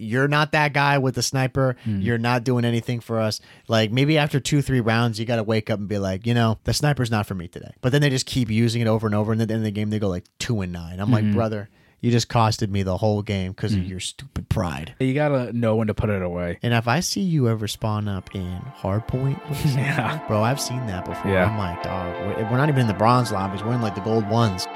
[0.00, 1.76] you're not that guy with the sniper.
[1.84, 2.00] Hmm.
[2.00, 3.40] You're not doing anything for us.
[3.68, 6.34] Like maybe after two, three rounds, you got to wake up and be like, you
[6.34, 7.72] know, the sniper's not for me today.
[7.80, 9.64] But then they just keep using it over and over, and at the end of
[9.64, 10.98] the game, they go like two and nine.
[11.00, 11.12] I'm Hmm.
[11.12, 11.68] like, brother,
[12.02, 14.94] you just costed me the whole game because of your stupid pride.
[15.00, 16.58] You gotta know when to put it away.
[16.62, 20.20] And if I see you ever spawn up in hardpoint, with the sniper, Yeah.
[20.26, 21.30] bro, I've seen that before.
[21.30, 21.44] Yeah.
[21.44, 23.62] I'm like, dog, we're not even in the bronze lobbies.
[23.62, 24.66] We're in like the gold ones.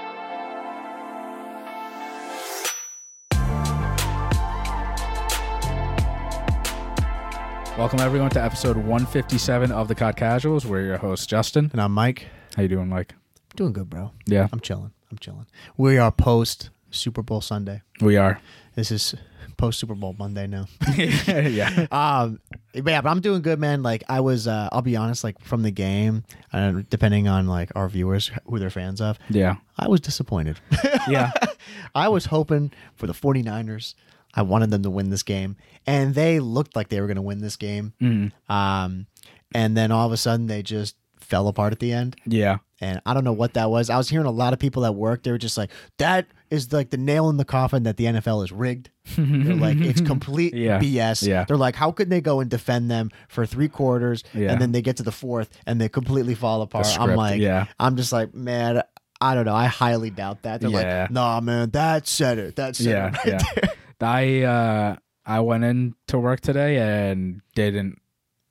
[7.77, 10.65] Welcome everyone to episode 157 of the COD Casuals.
[10.65, 11.71] We're your host Justin.
[11.73, 12.27] And I'm Mike.
[12.57, 13.15] How you doing, Mike?
[13.57, 14.13] Doing good, bro.
[14.27, 14.93] Yeah, I'm chilling.
[15.11, 15.47] I'm chilling.
[15.77, 17.83] We are post Super Bowl Sunday.
[18.01, 18.41] we are.
[18.77, 19.15] This is
[19.57, 20.67] post Super Bowl Monday now.
[20.97, 21.87] yeah.
[21.91, 22.39] um,
[22.73, 23.83] but yeah, but I'm doing good, man.
[23.83, 25.25] Like I was, uh, I'll be honest.
[25.25, 26.23] Like from the game,
[26.53, 29.57] uh, depending on like our viewers who they're fans of, Yeah.
[29.77, 30.61] I was disappointed.
[31.09, 31.33] Yeah.
[31.95, 33.95] I was hoping for the 49ers.
[34.37, 35.57] I wanted them to win this game,
[35.87, 37.93] and they looked like they were going to win this game.
[38.01, 38.33] Mm.
[38.49, 39.07] Um,
[39.55, 42.17] and then all of a sudden, they just fell apart at the end.
[42.27, 42.59] Yeah.
[42.81, 43.89] And I don't know what that was.
[43.89, 45.23] I was hearing a lot of people at work.
[45.23, 48.45] They were just like, "That is like the nail in the coffin that the NFL
[48.45, 50.81] is rigged." They're like, "It's complete Yeah.
[50.81, 51.45] BS." Yeah.
[51.45, 54.51] They're like, "How could they go and defend them for three quarters, Yeah.
[54.53, 57.67] and then they get to the fourth and they completely fall apart?" I'm like, yeah.
[57.79, 58.83] I'm just like, man,
[59.21, 59.55] I don't know.
[59.55, 60.61] I highly doubt that.
[60.61, 61.03] They're Yeah.
[61.03, 62.57] like, "Nah, man, that said it.
[62.57, 63.07] That said Yeah.
[63.09, 63.39] it." Right Yeah.
[63.63, 68.01] there." I uh I went in to work today and didn't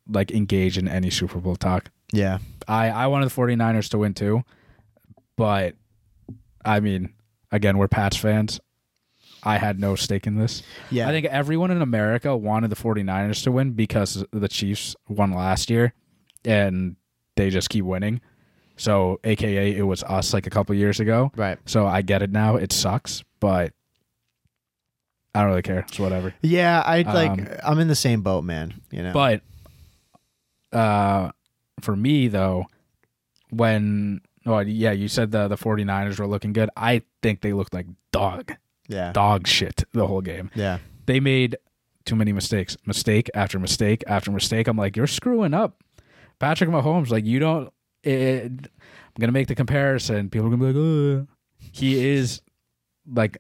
[0.08, 1.89] like engage in any Super Bowl talk.
[2.11, 2.39] Yeah.
[2.67, 4.44] I I wanted the 49ers to win too,
[5.35, 5.75] but
[6.66, 7.13] I mean,
[7.52, 8.59] again, we're Pats fans.
[9.45, 10.63] I had no stake in this.
[10.89, 11.08] Yeah.
[11.09, 15.69] I think everyone in America wanted the 49ers to win because the Chiefs won last
[15.69, 15.94] year
[16.45, 16.95] and
[17.35, 18.22] they just keep winning.
[18.78, 21.31] So, AKA, it was us like a couple years ago.
[21.35, 21.59] right.
[21.66, 22.55] So, I get it now.
[22.55, 23.73] It sucks, but
[25.35, 25.79] I don't really care.
[25.79, 26.33] It's whatever.
[26.41, 27.31] Yeah, I like.
[27.31, 28.81] Um, I'm in the same boat, man.
[28.91, 29.13] You know.
[29.13, 29.41] But
[30.71, 31.31] uh,
[31.81, 32.65] for me, though,
[33.49, 36.69] when, oh, yeah, you said the, the 49ers were looking good.
[36.75, 38.53] I think they looked like dog,
[38.88, 39.11] yeah.
[39.11, 40.51] dog shit the whole game.
[40.55, 40.79] Yeah.
[41.05, 41.57] they made
[42.05, 44.67] too many mistakes, mistake after mistake after mistake.
[44.67, 45.81] I'm like, you're screwing up,
[46.39, 47.09] Patrick Mahomes.
[47.09, 47.72] Like you don't.
[48.03, 50.29] It, I'm gonna make the comparison.
[50.29, 51.27] People are gonna be like, Ugh.
[51.72, 52.41] he is
[53.07, 53.38] like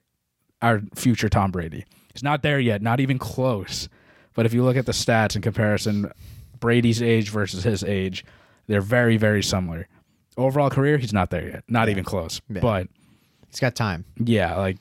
[0.63, 1.85] our future Tom Brady.
[2.13, 3.87] He's not there yet, not even close.
[4.33, 6.11] But if you look at the stats in comparison,
[6.59, 8.25] Brady's age versus his age,
[8.67, 9.87] they're very, very similar.
[10.37, 11.91] Overall career, he's not there yet, not Yeah.
[11.91, 12.41] even close.
[12.49, 12.61] Yeah.
[12.61, 12.87] But
[13.49, 14.05] He's got time.
[14.17, 14.77] yeah, like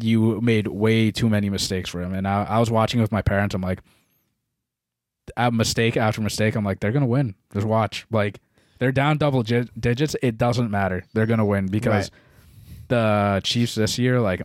[0.00, 2.12] you made way too many mistakes for him.
[2.14, 3.54] And I, I was watching with my parents.
[3.54, 3.80] I'm like,
[5.52, 6.54] mistake after mistake.
[6.56, 7.34] I'm like, they're gonna win.
[7.52, 8.06] Just watch.
[8.10, 8.40] Like
[8.78, 10.16] they're down double gi- digits.
[10.22, 11.04] It doesn't matter.
[11.12, 12.10] They're gonna win because
[12.88, 14.42] the Chiefs this year, like,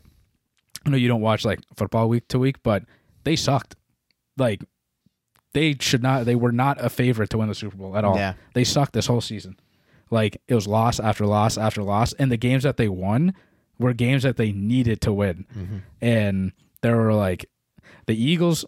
[0.86, 2.84] I know you don't watch like football week to week, but
[3.24, 3.76] they sucked.
[4.38, 4.64] Like
[5.54, 6.26] they should not.
[6.26, 8.18] They were not a favorite to win the Super Bowl at all.
[8.18, 8.34] Yeah.
[8.54, 9.58] They sucked this whole season.
[10.12, 13.34] Like it was loss after loss after loss, and the games that they won
[13.80, 15.46] were games that they needed to win.
[15.56, 15.78] Mm-hmm.
[16.02, 16.52] And
[16.82, 17.46] there were like
[18.06, 18.66] the Eagles,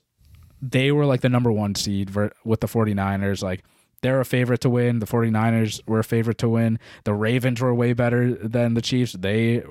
[0.61, 2.11] they were like the number one seed
[2.43, 3.43] with the 49ers.
[3.43, 3.63] Like
[4.01, 4.99] they're a favorite to win.
[4.99, 6.79] The 49ers were a favorite to win.
[7.03, 9.13] The Ravens were way better than the Chiefs.
[9.13, 9.63] They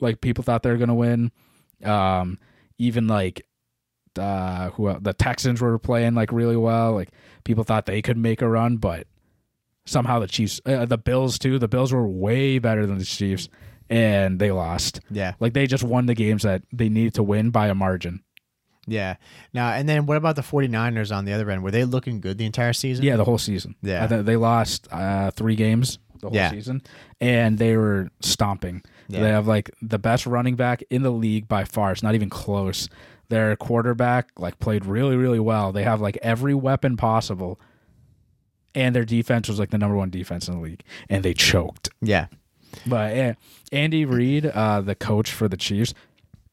[0.00, 1.30] like people thought they were gonna win.
[1.84, 2.38] Um,
[2.78, 3.46] even like
[4.18, 6.92] uh, who el- the Texans were playing like really well.
[6.94, 7.10] Like
[7.44, 9.06] people thought they could make a run, but
[9.86, 11.58] somehow the Chiefs, uh, the Bills too.
[11.58, 13.48] The Bills were way better than the Chiefs,
[13.88, 15.00] and they lost.
[15.10, 15.34] Yeah.
[15.40, 18.22] Like they just won the games that they needed to win by a margin.
[18.86, 19.14] Yeah.
[19.54, 21.62] Now, and then what about the 49ers on the other end?
[21.62, 23.04] Were they looking good the entire season?
[23.04, 23.76] Yeah, the whole season.
[23.80, 24.06] Yeah.
[24.08, 26.50] They lost uh, three games the whole Yeah.
[26.50, 26.82] season,
[27.20, 28.82] and they were stomping.
[29.08, 29.20] Yeah.
[29.20, 31.92] They have like the best running back in the league by far.
[31.92, 32.88] It's not even close.
[33.28, 35.72] Their quarterback like played really, really well.
[35.72, 37.58] They have like every weapon possible,
[38.74, 41.90] and their defense was like the number one defense in the league, and they choked.
[42.00, 42.26] Yeah.
[42.86, 43.34] But yeah,
[43.70, 45.92] Andy Reid, uh, the coach for the Chiefs,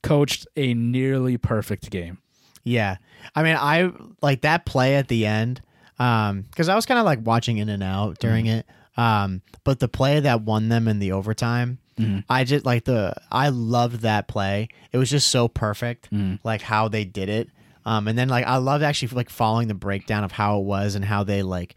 [0.04, 2.18] coached a nearly perfect game.
[2.64, 2.98] Yeah.
[3.36, 3.92] I mean, I
[4.22, 5.62] like that play at the end
[5.98, 8.60] um cuz I was kind of like watching in and out during Mm-hmm.
[8.60, 8.66] it.
[8.98, 12.20] Um but the play that won them in the overtime, Mm-hmm.
[12.30, 14.70] I just like the I loved that play.
[14.92, 16.36] It was just so perfect Mm-hmm.
[16.48, 17.50] like how they did it.
[17.86, 20.96] Um and then like I loved actually like following the breakdown of how it was
[20.96, 21.76] and how they like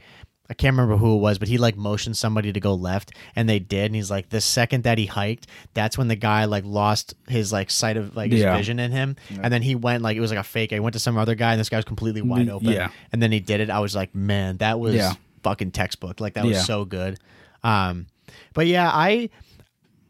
[0.51, 3.49] I can't remember who it was, but he like motioned somebody to go left, and
[3.49, 3.87] they did.
[3.87, 7.53] And he's like, the second that he hiked, that's when the guy like lost his
[7.55, 8.55] like sight of like his Yeah.
[8.55, 10.75] vision in him, and then he went like it was like a fake.
[10.75, 12.69] I went to some other guy, and this guy was completely wide Mm, open.
[12.69, 12.91] yeah.
[13.13, 13.71] and then he did it.
[13.71, 15.15] I was like, man, that was Yeah.
[15.43, 16.21] fucking textbook.
[16.21, 17.19] Like that was so good.
[17.65, 18.07] Um,
[18.53, 19.31] but yeah, I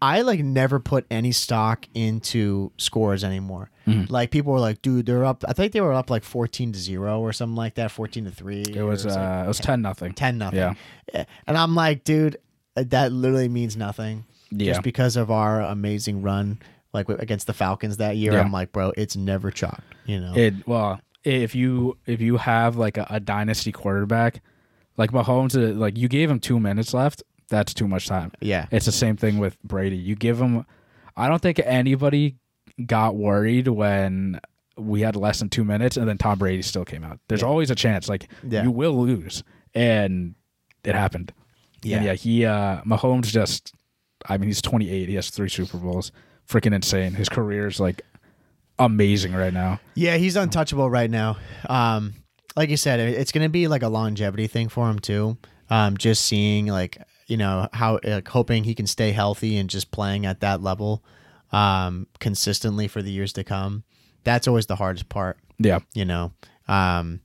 [0.02, 3.70] I like never put any stock into scores anymore.
[3.86, 5.44] Like people were like, dude, they're up.
[5.46, 8.30] I think they were up like fourteen to zero or something like that, fourteen to
[8.32, 8.62] three.
[8.62, 10.12] It was like uh, it was ten nothing.
[10.12, 10.58] ten nothing.
[10.58, 10.74] Yeah.
[11.14, 11.24] Yeah.
[11.46, 12.36] And I'm like, dude,
[12.76, 14.24] uh, that literally means nothing.
[14.50, 14.72] Yeah.
[14.72, 16.60] Just because of our amazing run,
[16.92, 18.40] like against the Falcons that year, Yeah.
[18.40, 19.82] I'm like, bro, it's never chalked.
[20.06, 20.34] You know.
[20.36, 24.42] It well, if you if you have like a, a dynasty quarterback,
[24.96, 27.22] like Mahomes, uh, like you gave him two minutes left,
[27.52, 28.32] that's too much time.
[28.40, 28.66] yeah.
[28.72, 29.96] It's the same thing with Brady.
[29.96, 30.64] You give him.
[31.16, 32.36] I don't think anybody
[32.86, 34.40] got worried when
[34.78, 37.20] we had less than two minutes, and then Tom Brady still came out.
[37.28, 38.62] There's always a chance, like Yeah.
[38.64, 39.44] you will lose,
[39.74, 40.34] and
[40.82, 41.32] it happened.
[41.82, 41.96] Yeah.
[41.98, 42.14] And yeah.
[42.14, 43.74] He uh, Mahomes just.
[44.28, 45.08] I mean, he's 28.
[45.08, 46.10] He has three Super Bowls.
[46.48, 47.12] Freaking insane.
[47.14, 48.02] His career is like
[48.78, 49.80] amazing right now.
[49.94, 51.36] Yeah, he's untouchable right now.
[51.68, 52.14] Um,
[52.56, 55.36] like you said, it's going to be like a longevity thing for him too.
[55.70, 56.98] Um, just seeing like
[57.32, 61.02] you know how like hoping he can stay healthy and just playing at that level
[61.52, 63.84] um, consistently for the years to come.
[64.24, 65.80] That's always the hardest part, Yeah.
[65.94, 66.32] you know.
[66.68, 67.20] Um,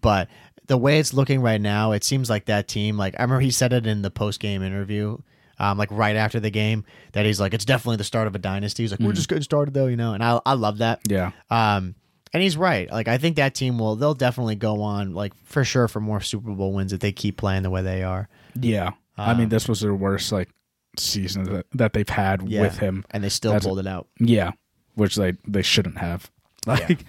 [0.00, 0.28] but
[0.66, 2.96] the way it's looking right now, it seems like that team.
[2.96, 5.18] Like I remember he said it in the post game interview.
[5.58, 8.38] Um, like right after the game, that he's like, it's definitely the start of a
[8.38, 8.82] dynasty.
[8.82, 11.00] He's like, we're just getting started though, you know, and I, I love that.
[11.08, 11.30] Yeah.
[11.50, 11.94] Um,
[12.34, 12.90] and he's right.
[12.92, 16.20] Like I think that team will they'll definitely go on like for sure for more
[16.20, 18.28] Super Bowl wins if they keep playing the way they are.
[18.60, 18.90] Yeah.
[19.18, 20.50] I mean, this was their worst like
[20.98, 22.62] season that, that they've had Um, Yeah.
[22.62, 23.04] with him.
[23.10, 24.08] And they still That's- pulled it out.
[24.18, 24.52] Yeah,
[24.94, 26.30] which they they shouldn't have.
[26.66, 27.04] Like it,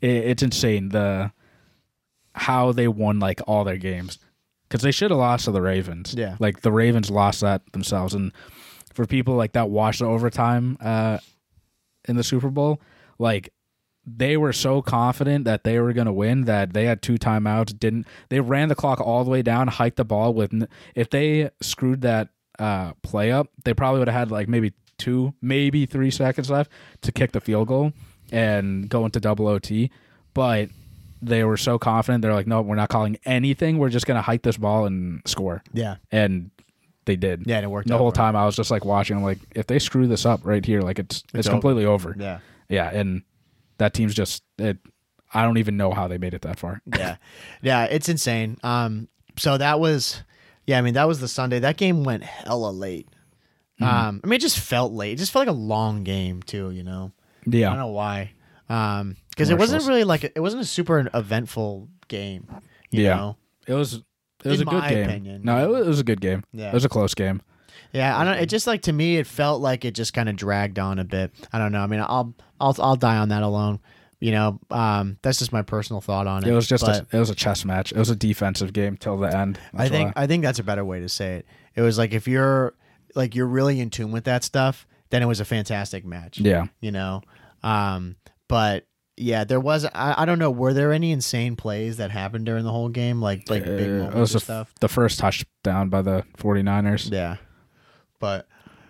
[0.00, 1.30] it's insane the
[2.34, 4.18] how they won like all their games
[4.68, 6.14] because they should have lost to the Ravens.
[6.16, 6.36] Yeah.
[6.40, 8.32] like the Ravens lost that themselves, and
[8.92, 11.18] for people like that watched the overtime uh,
[12.08, 12.80] in the Super Bowl,
[13.18, 13.52] like
[14.16, 17.78] they were so confident that they were going to win that they had two timeouts.
[17.78, 20.68] Didn't they ran the clock all the way down, hiked the ball with.
[20.94, 22.28] If they screwed that
[22.58, 26.70] uh, play up, they probably would have had like maybe two, maybe three seconds left
[27.02, 27.92] to kick the field goal
[28.32, 29.90] and go into double OT.
[30.34, 30.70] But
[31.20, 32.22] they were so confident.
[32.22, 33.78] They're like, no, we're not calling anything.
[33.78, 35.62] We're just going to hike this ball and score.
[35.72, 35.96] Yeah.
[36.12, 36.50] And
[37.06, 37.44] they did.
[37.46, 38.14] Yeah, and it worked The whole right.
[38.14, 39.16] time I was just like watching.
[39.16, 41.54] I'm like, if they screw this up right here, like it's it's, over.
[41.54, 42.14] completely over.
[42.16, 42.38] Yeah.
[42.68, 43.22] Yeah, and
[43.78, 44.78] that team's just it.
[45.34, 46.80] I don't even know how they made it that far.
[46.96, 47.16] Yeah.
[47.62, 48.56] yeah, it's insane.
[48.62, 49.08] Um
[49.38, 50.22] so that was
[50.66, 51.58] yeah, I mean that was the Sunday.
[51.60, 53.08] That game went hella late.
[53.80, 55.12] Um I mean it just felt late.
[55.12, 57.12] It just felt like a long game too, you know.
[57.46, 57.68] Yeah.
[57.68, 58.32] I don't know why.
[58.68, 62.48] Um because it wasn't really like it wasn't a super eventful game,
[62.90, 63.16] you Yeah.
[63.16, 63.36] know.
[63.66, 63.94] it was
[64.44, 65.08] it was In a good game.
[65.08, 65.42] opinion.
[65.44, 66.44] No, it was, it was a good game.
[66.52, 66.68] Yeah.
[66.68, 67.42] It was a close game.
[67.92, 68.34] Yeah, I don't.
[68.38, 71.04] It just like to me, it felt like it just kind of dragged on a
[71.04, 71.32] bit.
[71.52, 71.80] I don't know.
[71.80, 73.80] I mean, I'll I'll I'll die on that alone.
[74.20, 76.50] You know, um, that's just my personal thought on it.
[76.50, 77.92] It was just a, it was a chess match.
[77.92, 79.60] It was a defensive game till the end.
[79.74, 80.24] I think why.
[80.24, 81.46] I think that's a better way to say it.
[81.76, 82.74] It was like if you're
[83.14, 86.40] like you're really in tune with that stuff, then it was a fantastic match.
[86.40, 86.66] yeah.
[86.80, 87.22] You know,
[87.62, 88.16] um,
[88.48, 88.86] but
[89.16, 89.84] yeah, there was.
[89.84, 90.50] I, I don't know.
[90.50, 93.92] Were there any insane plays that happened during the whole game, like like big Uh,
[93.92, 94.74] moments it was and stuff?
[94.80, 97.10] the first touchdown by the 49ers.
[97.12, 97.36] Yeah.
[98.18, 98.46] But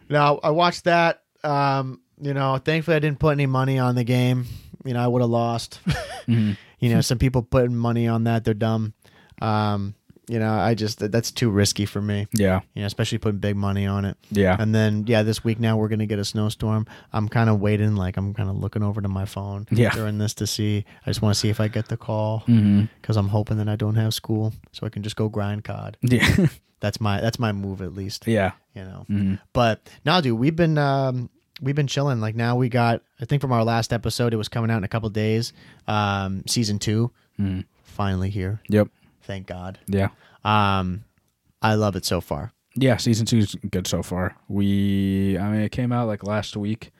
[0.09, 1.23] now I watched that.
[1.45, 4.47] Um, you know, thankfully I didn't put any money on the game.
[4.85, 5.81] You know, I would have lost.
[6.29, 6.59] Mhm.
[6.79, 8.93] you know, some people putting money on that, they're dumb.
[9.41, 9.95] Um,
[10.29, 12.27] you know, I just that's too risky for me.
[12.33, 14.17] Yeah, You know, especially putting big money on it.
[14.31, 16.87] yeah, And then yeah, this week now we're gonna get a snowstorm.
[17.13, 19.91] I'm kind of waiting, like I'm kind of looking over to my phone Yeah.
[19.91, 20.85] during this to see.
[21.07, 23.77] I just want to see if I get the call because I'm hoping that I
[23.77, 25.97] don't have school, so I can just go grind COD.
[26.03, 26.47] yeah,
[26.81, 28.27] That's my that's my move at least.
[28.27, 28.53] yeah.
[28.75, 29.05] You know.
[29.09, 31.31] hmm But now, dude, we've been um,
[31.61, 32.21] we've been chilling.
[32.21, 33.03] Like now, we got.
[33.21, 35.53] I think from our last episode, it was coming out in a couple days.
[35.89, 38.61] Um, season two, hmm finally here.
[38.69, 38.89] Yep.
[39.29, 39.79] Thank God.
[39.87, 40.09] Yeah.
[40.43, 41.05] Um,
[41.63, 42.53] I love it so far.
[42.75, 44.37] Yeah, season two's good so far.
[44.49, 46.91] We, I mean, it came out like last week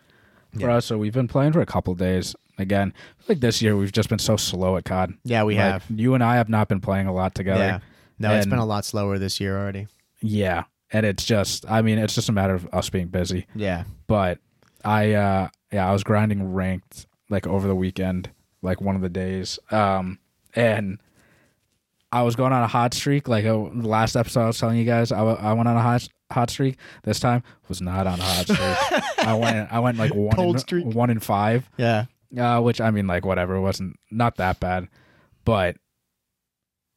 [0.53, 0.77] for Yeah.
[0.77, 2.37] us, so we've been playing for a couple days.
[2.59, 2.93] Again,
[3.29, 5.15] like this year, we've just been so slow at COD.
[5.25, 5.85] Yeah, we Like, have.
[5.89, 7.65] You and I have not been playing a lot together.
[7.65, 7.79] Yeah.
[8.19, 9.87] No, it's been a lot slower this year already.
[10.21, 13.47] Yeah, and it's just, I mean, it's just a matter of us being busy.
[13.55, 13.85] Yeah.
[14.09, 14.39] But
[14.85, 18.31] I, uh yeah, I was grinding ranked like over the weekend,
[18.61, 20.19] like one of the days, um,
[20.55, 20.99] and
[22.11, 23.29] I was going on a hot streak.
[23.29, 25.83] Like uh, the last episode, I was telling you guys, I, I went on a
[25.83, 26.77] hot hot streak.
[27.05, 29.27] This time was not on a hot streak.
[29.27, 30.87] I went, I went like one Cold in, streak.
[30.87, 31.69] one in five.
[31.77, 32.07] Yeah.
[32.39, 34.89] Uh, which I mean, like whatever, it wasn't not that bad,
[35.45, 35.77] but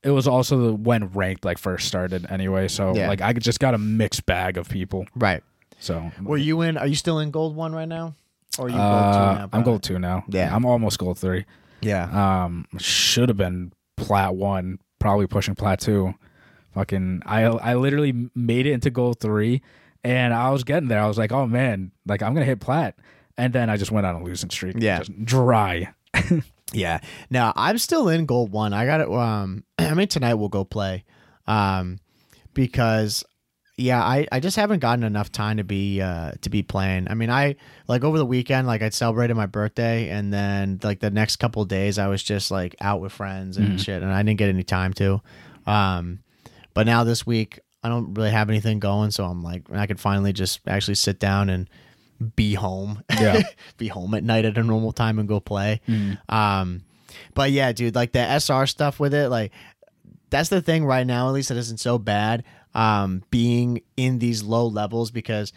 [0.04, 2.68] it was also the, when ranked like first started anyway.
[2.68, 3.08] So Yeah.
[3.08, 5.06] like I just got a mixed bag of people.
[5.16, 5.44] Right.
[5.80, 6.78] So Were you in?
[6.78, 8.16] Are you still in gold one right now?
[8.60, 9.50] Or are you gold two uh, now?
[9.54, 10.24] I'm gold two now.
[10.28, 10.54] Yeah.
[10.54, 11.46] I'm almost gold three.
[11.82, 12.44] Yeah.
[12.44, 16.14] Um, should have been plat one, probably pushing plat two.
[16.74, 19.62] Fucking, I I literally made it into gold three,
[20.06, 21.02] and I was getting there.
[21.02, 22.96] I was like, oh man, like I'm gonna hit plat,
[23.38, 24.78] and then I just went on a losing streak.
[24.80, 25.00] Yeah.
[25.00, 25.94] just dry.
[26.74, 27.02] Yeah.
[27.30, 28.72] Now I'm still in gold one.
[28.72, 29.12] I got it.
[29.12, 31.04] Um, I mean tonight we'll go play,
[31.46, 32.00] um,
[32.54, 33.26] because
[33.82, 37.08] yeah, I, I just haven't gotten enough time to be uh to be playing.
[37.10, 37.56] I mean I
[37.88, 41.62] like over the weekend like I celebrated my birthday and then like the next couple
[41.62, 44.50] of days I was just like out with friends and shit and I didn't get
[44.50, 45.22] any time to.
[45.66, 46.20] Um,
[46.74, 50.00] but now this week I don't really have anything going, so I'm like I could
[50.00, 51.70] finally just actually sit down and
[52.36, 53.04] be home.
[53.10, 53.42] Yeah.
[53.78, 55.82] be home at night at a normal time and go play.
[56.30, 56.84] Um,
[57.34, 59.52] but yeah, dude, like the SR stuff with it, like
[60.30, 62.44] that's the thing right now, at least it isn't so bad.
[62.74, 65.52] Um, being in these low levels because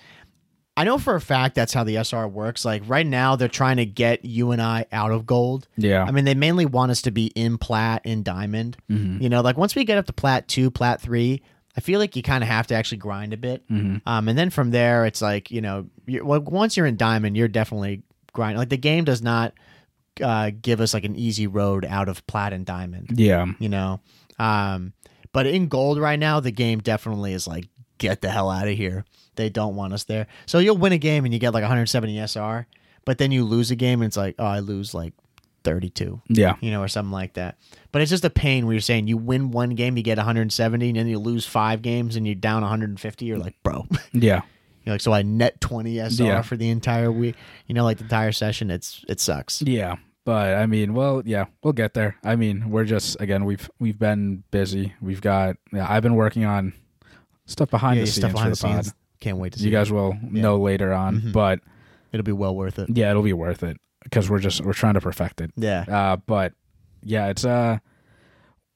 [0.76, 2.64] I know for a fact that's how the SR works.
[2.64, 5.68] Like right now, they're trying to get you and I out of gold.
[5.76, 8.76] Yeah, I mean, they mainly want us to be in plat and diamond.
[8.90, 9.22] Mm-hmm.
[9.22, 11.42] You know, like once we get up to plat two, plat three,
[11.76, 13.64] I feel like you kind of have to actually grind a bit.
[13.68, 14.08] Mm-hmm.
[14.08, 17.36] Um, and then from there, it's like you know, you're, well, once you're in diamond,
[17.36, 18.02] you're definitely
[18.32, 18.58] grinding.
[18.58, 19.54] Like the game does not
[20.20, 23.12] uh, give us like an easy road out of plat and diamond.
[23.18, 24.00] yeah, You know,
[24.40, 24.92] um,
[25.34, 28.74] but in gold right now, the game definitely is like get the hell out of
[28.76, 29.04] here.
[29.36, 30.26] They don't want us there.
[30.46, 32.66] So you'll win a game and you get like 170 SR,
[33.04, 35.12] but then you lose a game and it's like, oh, I lose like
[35.64, 37.56] 32 yeah, you know, or something like that.
[37.90, 40.88] But it's just a pain where you're saying you win one game, you get 170,
[40.88, 43.24] and then you lose five games and you're down 150.
[43.24, 44.42] You're like, bro, yeah,
[44.84, 46.42] you're like, so I net 20 SR Yeah.
[46.42, 47.34] for the entire week,
[47.66, 48.70] you know, like the entire session.
[48.70, 49.62] It's it sucks.
[49.62, 49.96] yeah.
[50.24, 52.16] But I mean, well, yeah, we'll get there.
[52.24, 54.94] I mean, we're just again, we've we've been busy.
[55.00, 56.72] We've got yeah, I've been working on
[57.46, 58.84] stuff behind Yeah, the scenes behind the for the pod.
[58.86, 58.94] scenes.
[59.20, 59.66] Can't wait to see.
[59.66, 59.72] You it.
[59.72, 61.32] guys will know later on, Mhm.
[61.32, 61.60] but
[62.12, 62.88] It'll be well worth it.
[62.94, 65.50] yeah, it'll be worth it because we're just we're trying to perfect it.
[65.56, 65.84] Yeah.
[65.88, 66.54] Uh, but
[67.02, 67.78] yeah, it's uh,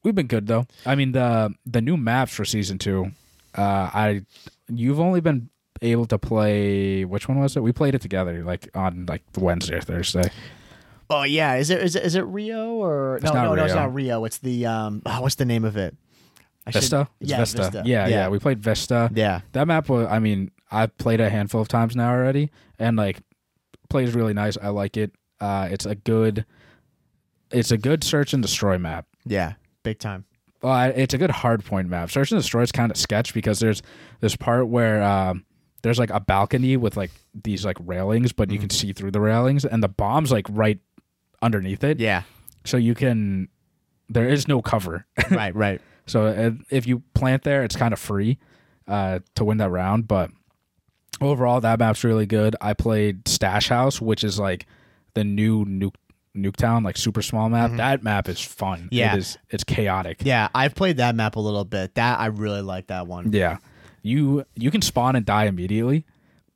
[0.04, 0.66] we've been good though.
[0.84, 3.12] I mean the the new maps for season two,
[3.56, 4.22] uh, I
[4.68, 5.48] you've only been
[5.80, 7.62] able to play which one was it?
[7.62, 10.30] We played it together like on like Wednesday or Thursday.
[11.10, 11.54] Oh yeah.
[11.56, 14.24] Is it is it is it Rio or no no no it's not Rio.
[14.24, 15.02] It's the um.
[15.06, 15.96] Oh, what's the name of it?
[16.66, 17.70] I should- Vista, It's yeah, Vista.
[17.72, 18.28] Yeah, yeah, Yeah.
[18.28, 19.10] We played Vista.
[19.14, 19.40] Yeah.
[19.52, 20.06] That map was.
[20.06, 23.20] I mean, I've played a handful of times now already, and like
[23.88, 24.58] plays really nice.
[24.60, 25.12] I like it.
[25.40, 26.44] Uh, it's a good.
[27.50, 29.06] It's a good search and destroy map.
[29.24, 29.54] Yeah.
[29.82, 30.26] Big time.
[30.60, 32.10] Well, it's a good hard point map.
[32.10, 33.80] Search and destroy is kind of sketch because there's
[34.20, 35.46] this part where um,
[35.82, 37.12] there's like a balcony with like
[37.44, 40.78] these like railings, but you can see through the railings, and the bomb's like right
[41.42, 42.00] underneath it.
[42.00, 42.22] Yeah.
[42.64, 43.48] So you can.
[44.08, 45.06] There is no cover.
[45.30, 45.54] right.
[45.54, 45.80] Right.
[46.06, 48.38] So uh, if you plant there, it's kind of free
[48.86, 50.08] uh, to win that round.
[50.08, 50.30] But
[51.20, 52.56] overall, that map's really good.
[52.60, 54.66] I played Stash House, which is like
[55.14, 55.94] the new Nuke
[56.36, 57.72] Nuketown, like super small map.
[57.76, 58.80] That map is fun.
[58.80, 58.94] Mm-hmm.
[58.94, 59.14] Yeah.
[59.14, 59.38] it is.
[59.50, 60.18] It's chaotic.
[60.24, 60.48] Yeah.
[60.54, 61.94] I've played that map a little bit.
[61.96, 63.32] That I really like that one.
[63.32, 63.58] Yeah,
[64.02, 66.06] you you can spawn and die immediately,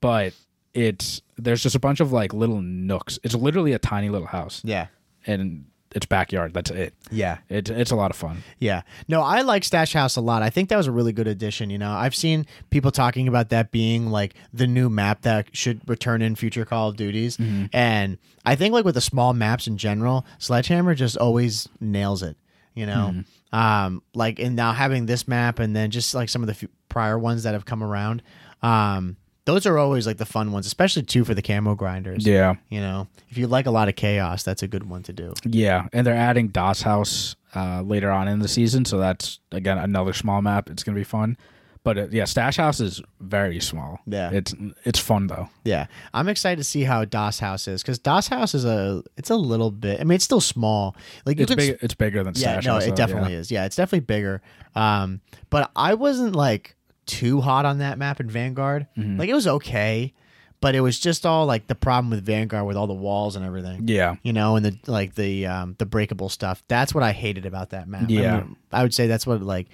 [0.00, 0.32] but
[0.74, 3.18] it's there's just a bunch of like little nooks.
[3.22, 4.86] It's literally a tiny little house Yeah.
[5.26, 6.54] and its backyard.
[6.54, 6.94] That's it.
[7.10, 7.38] Yeah.
[7.50, 8.42] It's it's a lot of fun.
[8.58, 8.80] Yeah.
[9.08, 10.40] No, I like Stash House a lot.
[10.40, 11.68] I think that was a really good addition.
[11.68, 15.86] You know, I've seen people talking about that being like the new map that should
[15.86, 17.36] return in future Call of Duties.
[17.74, 22.38] And I think like with the small maps in general, Sledgehammer just always nails it.
[22.74, 26.46] You know, um, like and now having this map and then just like some of
[26.46, 28.22] the f- prior ones that have come around,
[28.62, 32.26] um, those are always like the fun ones, especially two for the camo grinders.
[32.26, 32.54] Yeah.
[32.68, 35.34] You know, if you like a lot of chaos, that's a good one to do.
[35.44, 39.78] Yeah, and they're adding Das Haus uh, later on in the season, so that's again
[39.78, 40.70] another small map.
[40.70, 41.36] It's gonna be fun,
[41.84, 44.00] but uh, yeah, Stash House is very small.
[44.06, 44.30] Yeah.
[44.32, 45.48] it's it's fun though.
[45.64, 49.30] Yeah, I'm excited to see how Das Haus is because Das Haus is a it's
[49.30, 50.00] a little bit.
[50.00, 50.96] I mean, it's still small.
[51.26, 51.78] Like It's big.
[51.82, 52.82] It's bigger than yeah, Stash no, House.
[52.82, 53.50] No, it though, definitely is.
[53.50, 54.40] Yeah, it's definitely bigger.
[54.74, 55.20] Um,
[55.50, 58.86] but I wasn't like too hot on that map in Vanguard.
[58.96, 59.18] Mm-hmm.
[59.18, 60.12] Like it was okay,
[60.60, 63.44] but it was just all like the problem with Vanguard with all the walls and
[63.44, 63.88] everything.
[63.88, 66.62] Yeah, You know, and the like the um the breakable stuff.
[66.68, 68.04] That's what I hated about that map.
[68.04, 68.36] I Yeah.
[68.40, 69.68] mean, I would say that's what like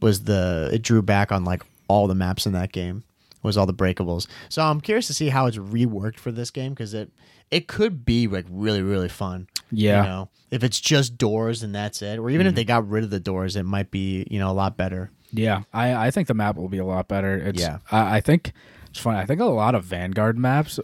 [0.00, 3.04] was the it drew back on like all the maps in that game
[3.42, 4.26] was all the breakables.
[4.48, 7.10] So I'm curious to see how it's reworked for this game because it
[7.50, 9.48] it could be like really really fun.
[9.70, 10.02] Yeah.
[10.02, 13.04] You know, if it's just doors and that's it, or even if they got rid
[13.04, 15.10] of the doors, it might be you know a lot better.
[15.32, 15.62] Yeah.
[15.72, 17.36] I I think the map will be a lot better.
[17.36, 17.78] It's, Yeah.
[17.90, 18.52] I, I think
[18.90, 19.18] it's funny.
[19.18, 20.80] I think a lot of Vanguard maps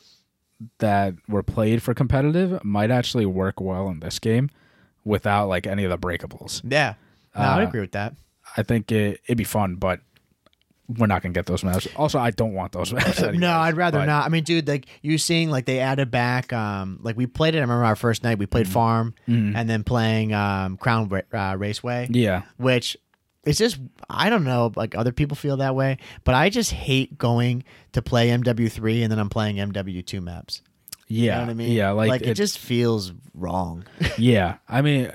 [0.79, 4.51] that were played for competitive might actually work well in this game
[5.05, 6.63] without like any of the breakables.
[6.69, 6.95] Yeah,
[7.35, 8.15] no, I Uh, agree with that.
[8.57, 10.01] I think it, it'd be fun, but
[10.87, 11.89] we're not gonna get those maps.
[11.97, 13.21] Also, I don't want those maps.
[13.35, 14.27] no, I'd rather but- not.
[14.27, 17.59] I mean, dude, like you seeing like they added back, um, like we played it.
[17.59, 22.09] I remember our first night we played Farm, and then playing um, Crown uh, Raceway,
[22.11, 22.97] Yeah, which
[23.47, 27.17] it's just I don't know like other people feel that way, but I just hate
[27.19, 30.63] going to play MW3 and then I'm playing MW2 maps.
[31.09, 31.73] You Yeah, know what I mean?
[31.73, 33.85] yeah, like, like it, it, just feels wrong.
[34.19, 34.57] yeah.
[34.69, 35.13] I mean,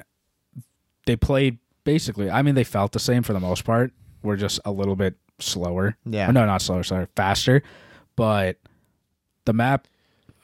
[1.06, 2.30] they played basically.
[2.30, 3.92] I mean, they felt the same for the most part.
[4.22, 5.98] We're just a little bit slower.
[6.06, 6.30] Yeah.
[6.30, 6.84] Or no, not slower.
[6.84, 7.64] Sorry, faster.
[8.16, 8.58] But
[9.46, 9.88] the map,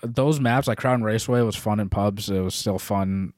[0.01, 2.29] those maps like Crown Raceway was fun in pubs.
[2.29, 3.33] It was still fun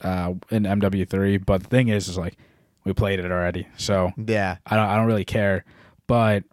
[0.00, 1.44] uh, in MW3.
[1.46, 2.36] But the thing is, is like
[2.84, 4.56] we played it already, so yeah.
[4.66, 4.86] I don't.
[4.86, 5.64] I don't really care.
[6.06, 6.44] But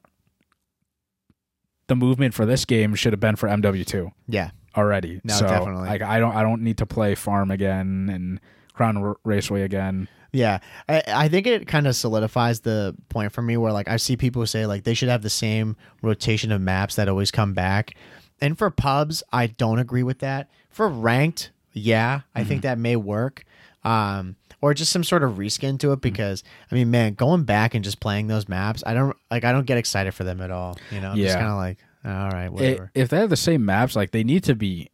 [1.87, 4.51] the movement for this game should have been for MW2 Yeah.
[4.75, 5.21] already.
[5.23, 5.87] No, so, definitely.
[5.87, 6.35] Like I don't.
[6.35, 8.39] I don't need to play Farm again and
[8.73, 10.07] Crown R- Raceway again.
[10.33, 13.95] Yeah, I, I think it kind of solidifies the point for me where like I
[13.95, 17.53] see people say like they should have the same rotation of maps that always come
[17.53, 17.93] back,
[18.41, 20.49] and for pubs I don't agree with that.
[20.69, 23.45] For ranked, yeah, I think that may work,
[23.85, 27.75] um, or just some sort of reskin to it because I mean, man, going back
[27.75, 30.49] and just playing those maps, I don't like I don't get excited for them at
[30.49, 30.75] all.
[30.91, 32.89] You know, I'm just kind of like all right, whatever.
[32.95, 34.89] if they have the same maps, like they need to be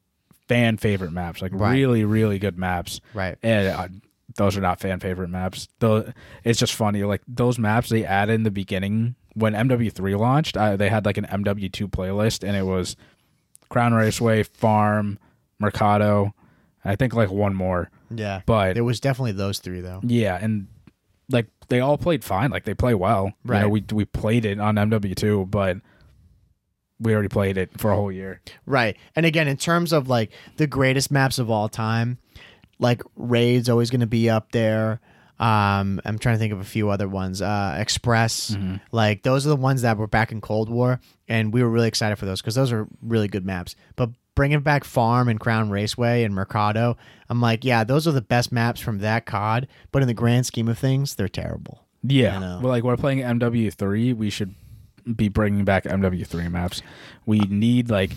[0.50, 1.72] fan favorite maps, like Right.
[1.72, 3.00] really, really good maps.
[3.14, 3.38] right.
[3.42, 3.88] And uh,
[4.36, 5.70] those are not fan favorite maps.
[5.80, 6.12] Though
[6.44, 10.58] it's just funny, like those maps they added in the beginning when MW3 launched.
[10.58, 12.98] I, they had like an MW2 playlist, and it was
[13.70, 15.18] Crown Raceway, Farm,
[15.60, 16.34] Mercado.
[16.84, 20.00] I think like one more, Yeah, but it was definitely those three though.
[20.04, 20.68] Yeah, and
[21.30, 22.52] like they all played fine.
[22.52, 23.26] Like they play well.
[23.46, 23.70] You know, Right.
[23.70, 25.78] we we played it on MW2, but
[27.00, 28.42] we already played it for a whole year.
[28.66, 28.96] Right.
[29.16, 32.20] And again, in terms of like the greatest maps of all time,
[32.80, 35.00] like Raid's always going to be up there.
[35.40, 37.42] Um, I'm trying to think of a few other ones.
[37.42, 38.56] Uh, Express,
[38.92, 41.88] like those are the ones that were back in Cold War, and we were really
[41.88, 43.76] excited for those because those are really good maps.
[43.96, 46.98] But bringing back Farm and Crown Raceway and Mercado,
[47.30, 49.68] I'm like, yeah, those are the best maps from that COD.
[49.92, 51.86] But in the grand scheme of things, they're terrible.
[52.04, 52.60] Yeah, I know.
[52.62, 54.56] well, like we're playing MW3, we should
[55.16, 56.82] be bringing back MW3 maps.
[57.26, 58.12] We need like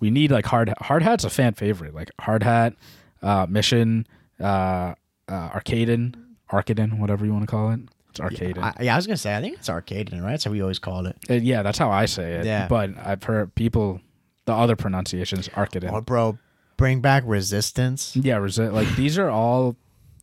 [0.00, 1.94] we need like hard hard hat's a fan favorite.
[1.94, 2.74] Like hard hat,
[3.22, 4.06] uh, mission,
[4.40, 4.94] uh,
[5.28, 6.14] uh, Arcaden,
[6.52, 7.80] Arcaden, whatever you want to call it.
[8.10, 8.58] It's Arcaden.
[8.62, 10.32] I, yeah, I was gonna say, I think it's Arcaden, right?
[10.32, 11.16] That's how we always called it.
[11.28, 12.44] Uh, yeah, that's how I say it.
[12.44, 12.68] Yeah.
[12.68, 14.00] but I've heard people
[14.46, 15.92] the other pronunciations Arcaden.
[15.92, 16.38] Oh, bro,
[16.76, 18.14] bring back Resistance.
[18.16, 19.76] Yeah, resi- like these are all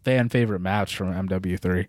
[0.04, 1.88] fan favorite maps from MW3,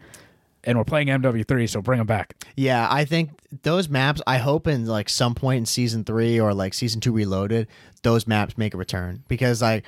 [0.64, 2.34] and we're playing MW3, so bring them back.
[2.56, 3.30] Yeah, I think
[3.62, 4.20] those maps.
[4.26, 7.68] I hope in like some point in season three or like season two reloaded,
[8.02, 9.84] those maps make a return because like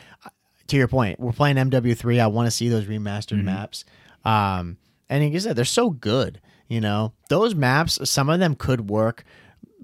[0.69, 2.21] to your point, we're playing MW3.
[2.21, 3.85] I want to see those remastered maps.
[4.25, 4.79] Um,
[5.11, 6.41] and like you said, they're so good.
[6.69, 7.99] You know, those maps.
[8.09, 9.25] Some of them could work.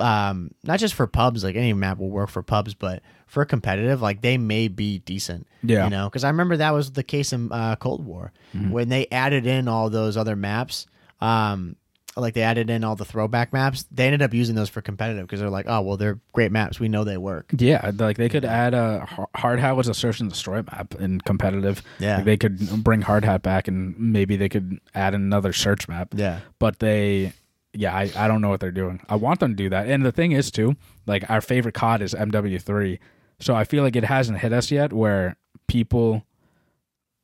[0.01, 1.45] Um, not just for pubs.
[1.45, 5.47] Like any map will work for pubs, but for competitive, like they may be decent.
[5.63, 5.85] Yeah.
[5.85, 8.33] you know, because I remember that was the case in uh, Cold War
[8.71, 10.87] when they added in all those other maps.
[11.21, 11.77] Um,
[12.17, 13.85] like they added in all the throwback maps.
[13.93, 16.81] They ended up using those for competitive because they're like, oh well, they're great maps.
[16.81, 17.51] We know they work.
[17.57, 21.21] Yeah, like they could add a hard hat was a search and destroy map in
[21.21, 21.83] competitive.
[22.01, 22.17] Yeah.
[22.17, 26.09] Like, they could bring hard hat back, and maybe they could add another search map.
[26.17, 27.33] Yeah, But they,
[27.73, 29.01] yeah, I, I don't know what they're doing.
[29.09, 29.87] I want them to do that.
[29.89, 32.99] And the thing is too, like our favorite COD is MW3,
[33.39, 36.25] so I feel like it hasn't hit us yet where people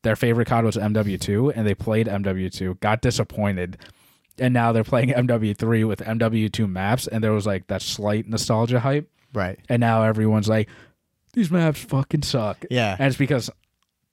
[0.02, 3.76] their favorite COD was MW2 and they played MW2, got disappointed,
[4.38, 8.78] and now they're playing MW3 with MW2 maps, and there was like that slight nostalgia
[8.80, 9.58] hype, right.
[9.68, 10.68] and now everyone's like,
[11.32, 13.50] these maps fucking suck, Yeah, and it's because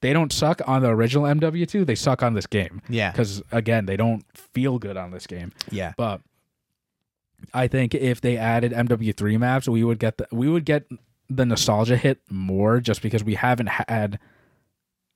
[0.04, 3.88] they don't suck on the original MW2, they suck on this game, yeah, because again,
[3.88, 6.22] they don't feel good on this game, yeah, but.
[7.54, 10.86] I think if they added MW3 maps, we would get the we would get
[11.30, 14.18] the nostalgia hit more just because we haven't had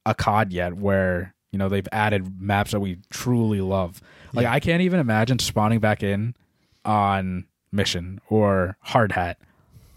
[0.06, 4.02] a COD yet where you know they've added maps that we truly love.
[4.34, 4.52] Like Yeah.
[4.52, 6.36] I can't even imagine spawning back in
[6.84, 9.38] on Mission or Hard Hat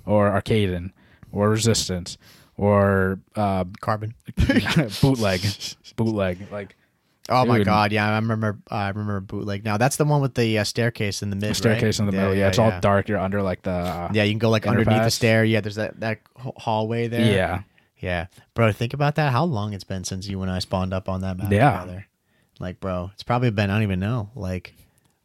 [0.07, 0.93] or Arcaden
[1.33, 2.17] or Resistance
[2.61, 4.15] or uh, Carbon.
[5.01, 5.41] bootleg,
[5.97, 6.47] bootleg.
[6.53, 6.77] Like
[7.29, 7.67] Oh my Dude.
[7.67, 8.59] god, yeah, I remember.
[8.71, 9.65] I remember bootleg.
[9.65, 11.51] Now that's the one with the uh, staircase in the middle.
[11.51, 12.01] the staircase right?
[12.01, 12.35] in the middle.
[12.35, 13.09] Yeah, it's all dark.
[13.09, 15.45] You're under like the uh, Yeah, you can go like underneath the stair.
[15.45, 17.33] Yeah, there's that that hallway there.
[17.33, 17.63] yeah.
[17.99, 18.73] yeah, bro.
[18.73, 19.33] Think about that.
[19.33, 21.81] How long it's been since you and I spawned up on that map Yeah.
[21.81, 22.07] together?
[22.59, 23.71] Like, bro, it's probably been.
[23.71, 24.31] I don't even know.
[24.35, 24.75] Like,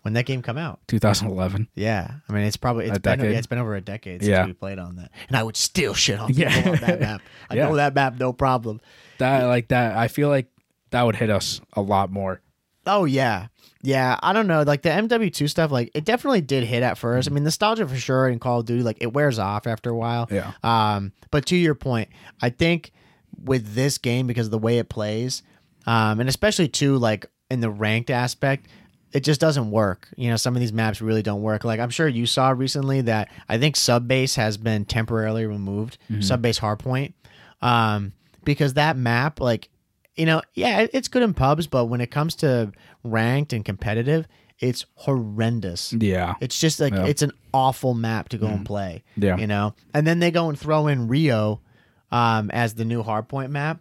[0.06, 0.80] when that game come out.
[0.88, 1.68] 2011.
[1.74, 4.46] Yeah, I mean it's probably it's been yeah, it's been over a decade since Yeah.
[4.46, 6.54] we played on that, and I would still shit on Yeah.
[6.56, 7.22] people on that map.
[7.50, 7.68] I Yeah.
[7.70, 8.82] know that map, no problem.
[9.18, 9.98] That like that.
[9.98, 10.46] I feel like
[10.92, 12.42] that would hit us a lot more.
[12.86, 13.48] Oh yeah,
[13.82, 14.20] yeah.
[14.22, 17.28] I don't know, like the MW2 stuff, like it definitely did hit at first.
[17.28, 19.96] I mean, nostalgia for sure in Call of Duty, like it wears off after a
[19.96, 20.28] while.
[20.30, 20.52] Yeah.
[20.64, 22.10] Um, but to your point,
[22.44, 22.92] I think
[23.44, 25.42] with this game because of the way it plays,
[25.88, 28.68] um, and especially too like in the ranked aspect,
[29.16, 30.10] it just doesn't work.
[30.18, 31.64] You know, some of these maps really don't work.
[31.64, 36.60] Like I'm sure you saw recently that I think Subbase has been temporarily removed, Subbase
[36.60, 37.14] Hardpoint,
[37.62, 38.12] um,
[38.44, 39.70] because that map, like,
[40.16, 42.72] you know, yeah, it's good in pubs, but when it comes to
[43.04, 44.28] ranked and competitive,
[44.60, 45.94] it's horrendous.
[45.94, 46.36] Yeah.
[46.42, 47.06] It's just like Yeah.
[47.06, 49.04] it's an awful map to go and play.
[49.18, 49.38] Yeah.
[49.38, 49.74] You know?
[49.94, 51.62] And then they go and throw in Rio
[52.12, 53.80] um, as the new hardpoint map.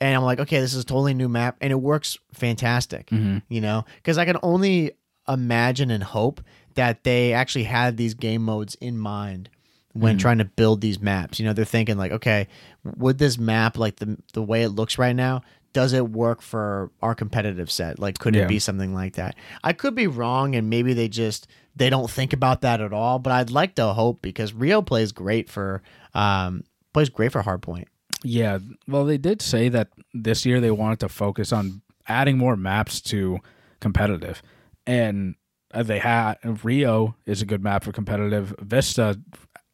[0.00, 3.10] And I'm like, okay, this is a totally new map and it works fantastic.
[3.48, 3.84] You know?
[3.96, 4.92] Because I can only
[5.28, 6.40] imagine and hope
[6.74, 9.48] that they actually had these game modes in mind
[9.92, 11.38] when trying to build these maps.
[11.38, 12.48] You know, they're thinking like, okay,
[12.96, 16.90] would this map like the the way it looks right now, does it work for
[17.00, 17.98] our competitive set?
[18.00, 18.42] Like could Yeah.
[18.42, 19.36] it be something like that?
[19.62, 23.18] I could be wrong and maybe they just they don't think about that at all,
[23.20, 27.86] but I'd like to hope because Rio plays great for um plays great for hardpoint.
[28.24, 28.58] Yeah,
[28.88, 33.00] well, they did say that this year they wanted to focus on adding more maps
[33.02, 33.38] to
[33.80, 34.42] competitive,
[34.86, 35.34] and
[35.72, 38.54] uh, they had Rio is a good map for competitive.
[38.58, 39.20] Vista,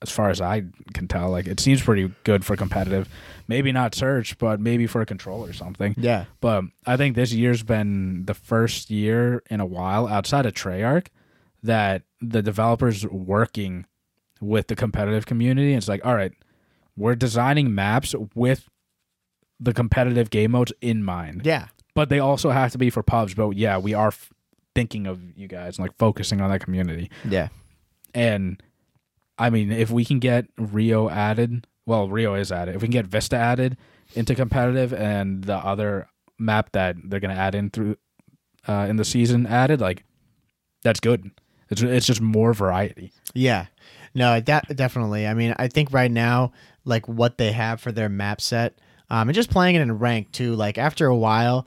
[0.02, 3.08] as far as I can tell, like it seems pretty good for competitive.
[3.46, 5.94] Maybe not search, but maybe for a control or something.
[5.96, 6.24] Yeah.
[6.40, 11.06] But I think this year's been the first year in a while outside of Treyarch
[11.62, 13.86] that the developers working
[14.40, 15.74] with the competitive community.
[15.74, 16.32] It's like, all right,
[16.96, 18.68] we're designing maps with
[19.58, 21.68] the competitive game modes in mind, Yeah.
[21.94, 23.34] but they also have to be for pubs.
[23.34, 24.30] But yeah, we are f-
[24.74, 27.10] thinking of you guys and like focusing on that community.
[27.28, 27.48] Yeah.
[28.14, 28.62] And
[29.38, 32.74] I mean, if we can get Rio added, well, Rio is added.
[32.76, 33.76] If we can get Vista added
[34.14, 37.96] into competitive and the other map that they're gonna add in through
[38.68, 40.04] uh, in the season added, like
[40.82, 41.30] that's good.
[41.70, 43.12] It's it's just more variety.
[43.34, 43.66] Yeah.
[44.14, 45.26] No, that definitely.
[45.26, 46.52] I mean, I think right now,
[46.84, 50.32] like what they have for their map set, um, and just playing it in rank
[50.32, 50.54] too.
[50.54, 51.66] Like after a while,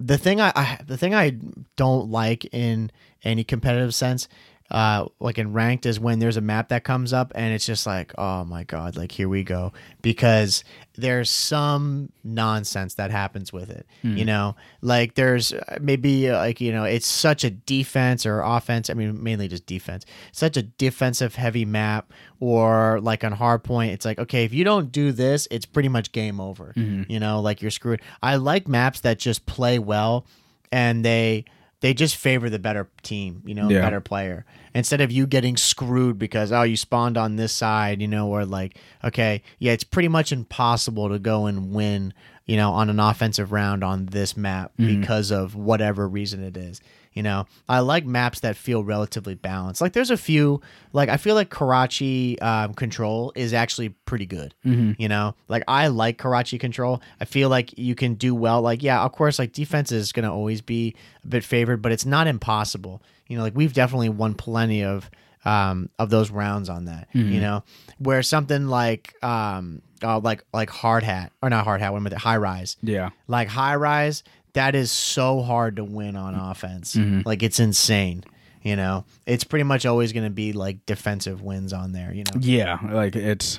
[0.00, 1.38] the thing I, I the thing I
[1.76, 2.90] don't like in
[3.24, 4.28] any competitive sense,
[4.72, 7.86] uh, like in ranked, is when there's a map that comes up and it's just
[7.86, 13.68] like, oh my god, like here we go, because there's some nonsense that happens with
[13.70, 13.86] it.
[14.16, 18.40] You know, like there's uh, maybe uh, like you know it's such a defense or
[18.40, 18.88] offense.
[18.88, 20.06] I mean, mainly just defense.
[20.32, 24.90] Such a defensive heavy map, or like on hardpoint, it's like okay, if you don't
[24.90, 26.72] do this, it's pretty much game over.
[27.10, 28.00] You know, like you're screwed.
[28.22, 30.24] I like maps that just play well,
[30.72, 31.44] and they
[31.82, 33.42] they just favor the better team.
[33.44, 33.82] You know, Yeah.
[33.82, 38.00] better player instead of you getting screwed because oh you spawned on this side.
[38.00, 42.14] You know, or like okay, yeah, it's pretty much impossible to go and win
[42.44, 45.00] you know, on an offensive round on this map mm-hmm.
[45.00, 46.80] because of whatever reason it is.
[47.14, 49.80] You know, I like maps that feel relatively balanced.
[49.80, 50.60] Like there's a few,
[50.94, 54.54] like I feel like Karachi um, Control is actually pretty good.
[54.98, 57.02] You know, like I like Karachi Control.
[57.20, 58.62] I feel like you can do well.
[58.62, 60.94] Like yeah, of course, like defense is going to always be
[61.24, 63.02] a bit favored, but it's not impossible.
[63.28, 65.10] You know, like we've definitely won plenty of
[65.44, 67.08] um, of those rounds on that.
[67.12, 67.64] You know,
[67.98, 72.06] where something like um, uh, like like hard hat or not hard hat, what am
[72.06, 72.14] I?
[72.16, 72.76] High rise.
[72.82, 74.22] Yeah, Like high rise,
[74.54, 76.96] that is so hard to win on offense.
[77.24, 78.24] Like it's insane.
[78.62, 82.12] You know, it's pretty much always going to be like defensive wins on there.
[82.14, 82.78] You know, yeah.
[82.90, 83.58] Like it's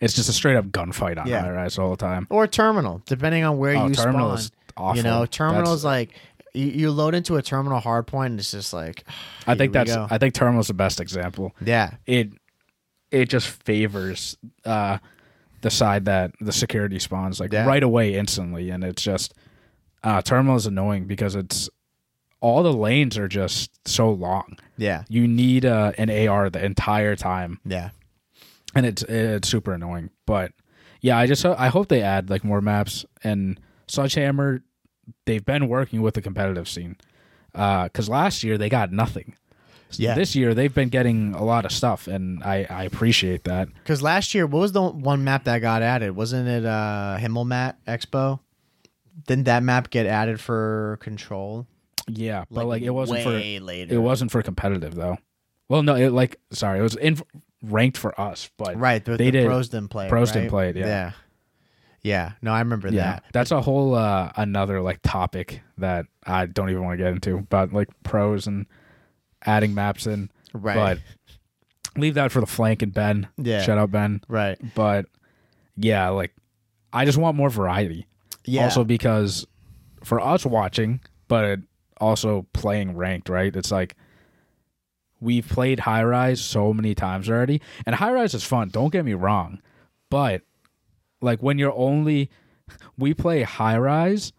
[0.00, 1.46] it's just a straight up gunfight on Yeah.
[1.48, 2.26] rise all the time.
[2.30, 4.96] or terminal, depending on where Oh, you terminal spawn.
[4.96, 6.10] You know, terminal's That's- like
[6.52, 9.04] you, you load into a terminal hard point, and it's just like
[9.46, 10.06] I think that's go.
[10.10, 11.54] I think terminal's the best example.
[11.64, 12.32] yeah, it
[13.10, 14.98] it just favors uh
[15.62, 17.64] the side that the security spawns like Yeah.
[17.64, 19.32] right away instantly and it's just
[20.04, 21.68] uh terminal is annoying because it's
[22.40, 27.16] all the lanes are just so long yeah, you need uh, an ar the entire
[27.16, 27.90] time yeah.
[28.74, 30.52] and it's it's super annoying but
[31.00, 34.62] yeah i just i hope they add like more maps and sledgehammer
[35.26, 36.96] they've been working with the competitive scene
[37.52, 39.34] because last year they got nothing
[39.92, 40.14] Yeah.
[40.14, 44.02] this year they've been getting a lot of stuff and i i appreciate that Because
[44.02, 46.16] last year, what was the one map that got added?
[46.16, 48.40] Wasn't it uh Himmelmatt Expo?
[49.26, 51.66] Didn't that map get added for control?
[52.08, 53.94] Yeah, but like it wasn't for later.
[53.94, 55.16] it wasn't for competitive though.
[55.68, 57.18] Well, no, it like sorry, it was in
[57.62, 59.04] ranked for us, but right.
[59.04, 60.08] The, they the did- pros didn't play.
[60.08, 60.86] pros didn't play it, yeah.
[60.86, 61.12] yeah,
[62.02, 62.32] yeah.
[62.42, 63.24] No, I remember yeah, that.
[63.32, 67.36] that's a whole uh, another like topic that I don't even want to get into
[67.38, 68.66] about like pros and
[69.44, 70.30] adding maps in.
[70.52, 70.74] Right.
[70.74, 70.98] But
[72.00, 73.28] leave that for the flank and Ben.
[73.38, 73.62] Yeah.
[73.62, 74.20] shout out Ben.
[74.28, 74.58] right.
[74.74, 75.06] But
[75.76, 76.34] yeah, like
[76.92, 78.06] I just want more variety.
[78.44, 78.64] Yeah.
[78.64, 79.46] Also because
[80.02, 81.60] for us watching, but
[82.00, 83.54] also playing ranked, right?
[83.54, 83.96] It's like
[85.20, 88.68] we've played high rise so many times already, and high rise is fun.
[88.68, 89.60] Don't get me wrong,
[90.10, 90.42] but
[91.20, 92.30] like when you're only
[92.98, 94.32] we play high rise,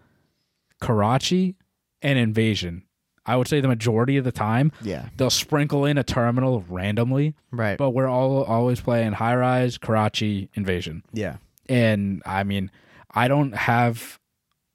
[0.82, 1.56] Karachi,
[2.02, 2.84] and invasion.
[3.28, 5.10] I would say the majority of the time Yeah.
[5.18, 7.76] they'll sprinkle in a terminal randomly, Right.
[7.78, 11.04] but we're all always playing high rise, Karachi, invasion.
[11.12, 11.38] yeah.
[11.68, 12.70] And I mean,
[13.16, 14.20] I don't have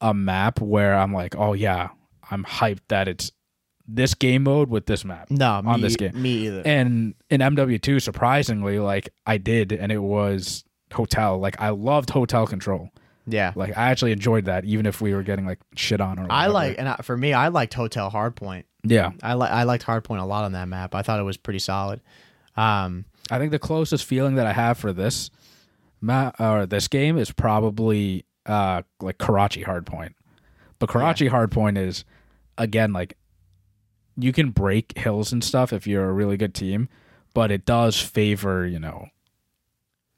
[0.00, 1.90] a map where I'm like, oh yeah,
[2.30, 3.30] I'm hyped that it's
[3.86, 5.30] this game mode with this map.
[5.30, 6.20] No, me, on this game.
[6.20, 6.62] Me either.
[6.64, 11.38] And in MW2, surprisingly, like I did, and it was hotel.
[11.38, 12.90] Like I loved hotel control.
[13.26, 13.52] yeah.
[13.54, 16.18] Like I actually enjoyed that, even if we were getting like shit on.
[16.18, 18.64] Or I like, and I, for me, I liked Hotel Hardpoint.
[18.82, 20.94] Yeah, I like, I liked Hardpoint a lot on that map.
[20.94, 22.00] I thought it was pretty solid.
[22.56, 25.30] Um, I think the closest feeling that I have for this
[26.00, 30.14] ma- or this game is probably uh like Karachi Hardpoint.
[30.78, 32.04] But Karachi Hardpoint is
[32.58, 33.16] again like
[34.16, 36.88] you can break hills and stuff if you're a really good team,
[37.32, 39.06] but it does favor, you know,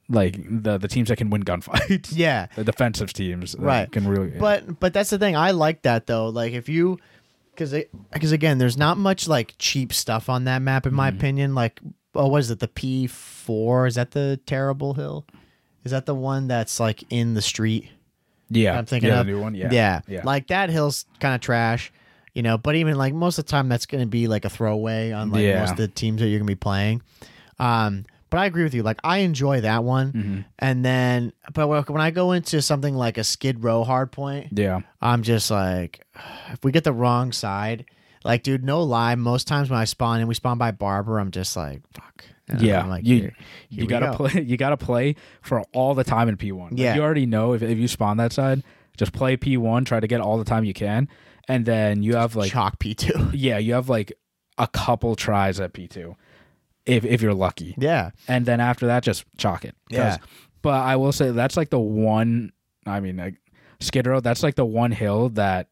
[0.09, 2.11] like the the teams that can win gunfights.
[2.17, 2.47] yeah.
[2.57, 3.91] the defensive teams Right.
[3.91, 5.37] can really But but that's the thing.
[5.37, 6.29] I like that though.
[6.29, 6.99] Like if you,
[7.55, 7.75] because
[8.13, 11.19] because again, there's not much like cheap stuff on that map in my Mm-hmm.
[11.19, 11.55] opinion.
[11.55, 11.81] Like
[12.15, 12.59] oh, what is it?
[12.61, 15.27] The P four is that the terrible hill?
[15.85, 17.89] Is that the one that's like in the street?
[18.53, 21.35] Yeah I'm thinking yeah, of the new one yeah yeah, yeah Like that hill's kind
[21.35, 21.93] of trash,
[22.35, 22.59] you know.
[22.59, 25.31] But even like most of the time, that's going to be like a throwaway on
[25.31, 25.61] like Yeah.
[25.61, 27.03] most of the teams that you're going to be playing.
[27.59, 28.83] Um, but I agree with you.
[28.83, 30.41] Like I enjoy that one, Mm-hmm.
[30.59, 35.23] and then but when I go into something like a Skid Row hardpoint, yeah I'm
[35.23, 36.07] just like,
[36.51, 37.85] if we get the wrong side,
[38.25, 39.15] like, dude, no lie.
[39.17, 42.25] Most times when I spawn and we spawn by Barber, I'm just like, fuck.
[42.49, 43.37] And Yeah, I'm like, you- here,
[43.69, 44.15] here you gotta go.
[44.29, 44.43] play.
[44.47, 46.77] You gotta play for all the time in P one.
[46.77, 46.95] Yeah.
[46.95, 48.63] you already know if if you spawn that side,
[48.97, 49.85] just play P one.
[49.85, 51.09] Try to get all the time you can,
[51.49, 53.31] and then you have like chalk P two.
[53.33, 54.13] yeah, you have like
[54.59, 56.17] a couple tries at P two,
[56.85, 59.75] if if you're lucky, yeah, and then after that, just chalk it.
[59.89, 60.19] Yeah.
[60.63, 62.53] But I will say that's like the one.
[62.87, 63.37] I mean, like,
[63.81, 64.21] Skid Row.
[64.21, 65.69] That's like the one hill that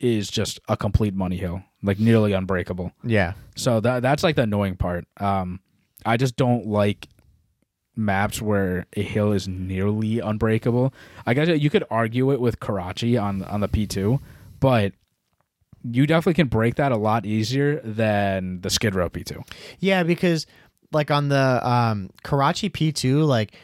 [0.00, 2.92] is just a complete money hill, like nearly unbreakable.
[3.02, 5.06] yeah, So that that's like the annoying part.
[5.18, 5.60] Um,
[6.06, 7.08] I just don't like
[7.96, 10.92] maps where a hill is nearly unbreakable.
[11.24, 14.20] I guess you could argue it with Karachi on on the P two,
[14.60, 14.92] but
[15.82, 19.42] you definitely can break that a lot easier than the Skid Row P two.
[19.78, 20.02] yeah.
[20.02, 20.46] Because
[20.92, 23.54] like on the um Karachi P two, like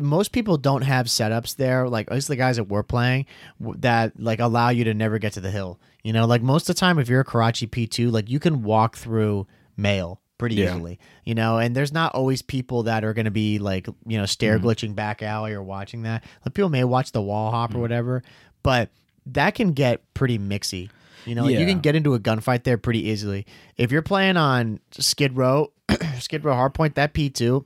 [0.00, 1.88] most people don't have setups there.
[1.88, 3.26] Like at least the guys that we're playing
[3.60, 5.78] that like allow you to never get to the hill.
[6.02, 8.40] You know, like most of the time, if you're a Karachi P two, like you
[8.40, 9.46] can walk through
[9.76, 10.74] mail pretty Yeah.
[10.74, 10.98] easily.
[11.24, 14.26] You know, and there's not always people that are going to be like you know
[14.26, 14.66] stair mm-hmm.
[14.66, 16.24] glitching back alley or watching that.
[16.44, 17.82] Like people may watch the wall hop or mm.
[17.82, 18.22] whatever,
[18.62, 18.90] but
[19.26, 20.90] that can get pretty mixy.
[21.24, 23.46] You know, like, you can get into a gunfight there pretty easily.
[23.76, 25.72] If you're playing on Skid Row,
[26.20, 27.64] Skid Row Hardpoint, that P2,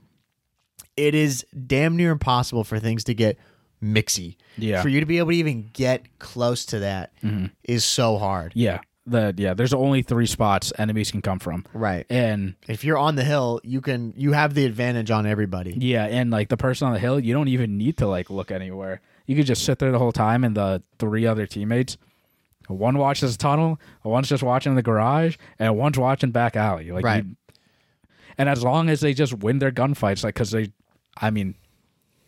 [0.96, 3.38] it is damn near impossible for things to get
[3.82, 4.36] mixy.
[4.56, 4.82] Yeah.
[4.82, 7.46] For you to be able to even get close to that mm-hmm.
[7.64, 8.52] is so hard.
[8.54, 9.54] Yeah, the yeah.
[9.54, 12.06] There's only three spots enemies can come from, Right.
[12.08, 15.72] and If you're on the hill, you can you have the advantage on everybody.
[15.78, 18.50] yeah, and like the person on the hill, you don't even need to like look
[18.50, 19.00] anywhere.
[19.26, 21.96] You could just sit there the whole time, and the three other teammates,
[22.68, 26.90] one watches the tunnel, one's just watching the garage, and one's watching back alley.
[26.92, 27.24] Like, Right.
[27.24, 27.36] you-
[28.38, 30.72] and as long as they just win their gunfights, like because they,
[31.16, 31.54] I mean,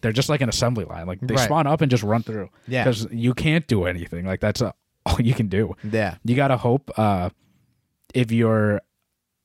[0.02, 1.06] they're just like an assembly line.
[1.06, 1.44] Like they Right.
[1.44, 2.50] spawn up and just run through.
[2.68, 2.84] Yeah.
[2.84, 4.26] because you can't do anything.
[4.26, 4.72] Like that's uh
[5.06, 5.74] all you can do.
[5.90, 6.16] Yeah.
[6.24, 7.30] You gotta hope uh,
[8.14, 8.80] if you're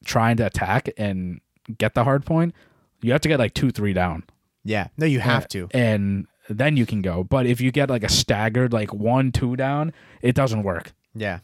[0.06, 1.41] trying to attack and
[1.78, 2.54] get the hard point,
[3.02, 4.24] you have to get like two, three down.
[4.63, 4.88] Yeah.
[4.98, 5.67] No, you have to.
[5.72, 7.24] and then you can go.
[7.24, 10.93] But if you get like a staggered like one, two down, it doesn't work.
[11.13, 11.39] Yeah.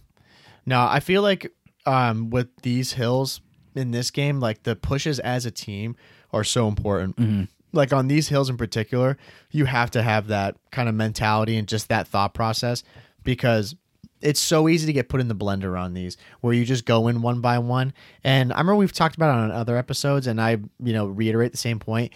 [0.66, 1.52] No, I feel like
[1.86, 3.42] um, with these hills
[3.76, 5.96] in this game, like the pushes as a team
[6.34, 7.50] are so important.
[7.72, 9.18] Like on these hills in particular,
[9.52, 12.84] you have to have that kind of mentality and just that thought process
[13.24, 13.76] because
[14.26, 17.08] it's so easy to get put in the blender on these where you just go
[17.08, 17.94] in one by one.
[18.24, 21.52] And I remember we've talked about it on other episodes, and I, you know, reiterate
[21.52, 22.12] the same point.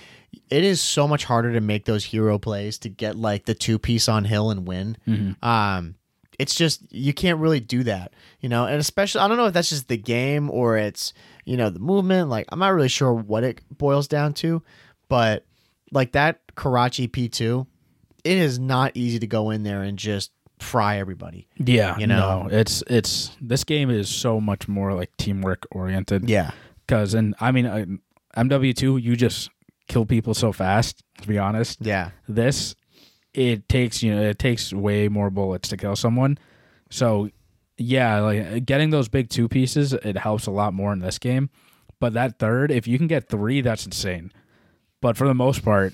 [0.49, 3.77] It is so much harder to make those hero plays to get like the two
[3.77, 4.97] piece on hill and win.
[5.43, 5.95] Um,
[6.39, 8.65] it's just you can't really do that, you know.
[8.65, 11.13] And especially, I don't know if that's just the game or it's
[11.45, 12.29] you know the movement.
[12.29, 14.63] Like I'm not really sure what it boils down to,
[15.09, 15.45] but
[15.91, 17.67] like that Karachi P2,
[18.23, 21.47] it is not easy to go in there and just fry everybody.
[21.57, 22.43] Yeah, You know?
[22.43, 26.29] no, it's it's this game is so much more like teamwork oriented.
[26.29, 26.51] Yeah,
[26.85, 27.85] because and I mean uh,
[28.37, 29.49] MW two, you just
[29.87, 31.03] kill people so fast.
[31.21, 32.75] To be honest, yeah, this
[33.33, 36.37] it takes you know it takes way more bullets to kill someone.
[36.89, 37.29] So
[37.77, 41.49] yeah, like getting those big two pieces, it helps a lot more in this game.
[41.99, 44.31] But that third, if you can get three, that's insane.
[45.01, 45.93] But for the most part,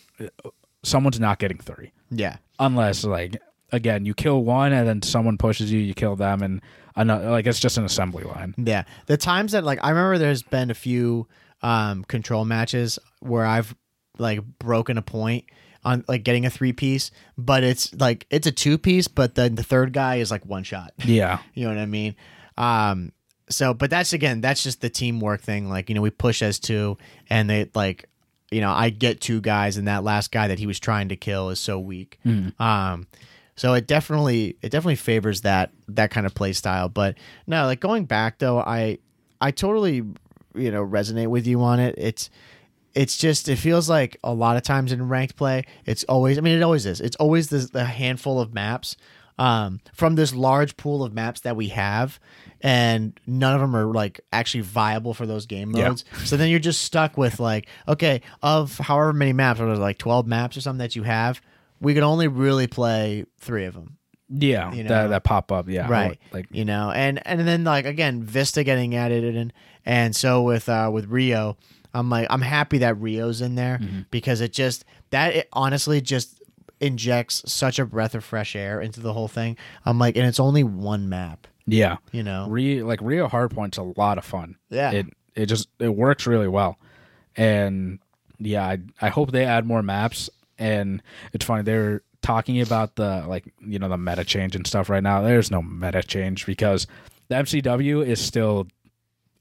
[0.83, 3.41] someone's not getting three yeah, unless like
[3.75, 6.61] again, you kill one and then someone pushes you, you kill them, and
[6.95, 8.55] another, like it's just an assembly line.
[8.57, 11.27] Yeah, the times that like I remember, there's been a few
[11.61, 13.75] um, control matches where I've
[14.17, 15.45] like broken a point
[15.83, 19.55] on like getting a three piece, but it's like it's a two piece, but then
[19.55, 20.93] the third guy is like one shot.
[21.05, 22.15] Yeah, You know what I mean?
[22.57, 23.11] Um,
[23.49, 25.69] so, but that's again, that's just the teamwork thing.
[25.69, 26.97] Like, you know, we push as two,
[27.29, 28.09] and they like,
[28.49, 31.15] you know, I get two guys, and that last guy that he was trying to
[31.15, 32.17] kill is so weak.
[32.59, 33.07] Um,
[33.55, 36.89] so it definitely, it definitely favors that that kind of play style.
[36.89, 38.97] But no, like going back though, I,
[39.41, 39.95] I totally,
[40.55, 41.95] you know, resonate with you on it.
[41.97, 42.29] It's,
[42.93, 46.41] it's just it feels like a lot of times in ranked play it's always i
[46.41, 48.95] mean it always is it's always this the handful of maps
[49.37, 52.21] um, from this large pool of maps that we have
[52.61, 55.89] and none of them are like actually viable for those game Yeah.
[55.89, 59.97] modes so then you're just stuck with like okay of however many maps or like
[59.97, 61.41] 12 maps or something that you have
[61.79, 64.89] we could only really play three of them yeah, You know?
[64.89, 68.63] that that pop up, yeah, right Like you know and and then like again vista
[68.63, 69.53] getting added and
[69.85, 71.57] and so with uh with rio
[71.93, 74.01] i'm like i'm happy that rio's in there Mm-hmm.
[74.09, 76.41] because it just that it honestly just
[76.79, 80.39] injects such a breath of fresh air into the whole thing i'm like and it's
[80.39, 84.55] only one map yeah, you know Re, like Rio Hardpoint's a lot of fun.
[84.69, 84.91] Yeah.
[84.91, 86.77] it it just it works really well,
[87.35, 87.97] and
[88.37, 90.29] yeah, I I hope they add more maps.
[90.57, 91.01] And
[91.33, 95.03] it's funny they're talking about the like you know the meta change and stuff right
[95.03, 95.21] now.
[95.21, 96.87] There's no meta change because
[97.27, 98.67] the MCW is still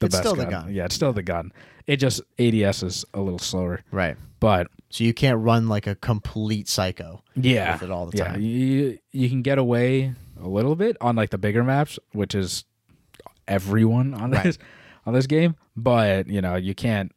[0.00, 0.64] the It's best still the gun.
[0.66, 0.74] gun.
[0.74, 1.52] Yeah, it's still the gun.
[1.86, 5.94] It just ADS is a little slower, right but so you can't run like a
[5.94, 8.40] complete psycho yeah, with it all the time.
[8.42, 12.34] yeah, you you can get away a little bit on like the bigger maps, which
[12.34, 12.64] is
[13.48, 14.44] everyone on Right.
[14.44, 14.58] this
[15.06, 15.56] on this game.
[15.76, 17.12] But you know, you can't.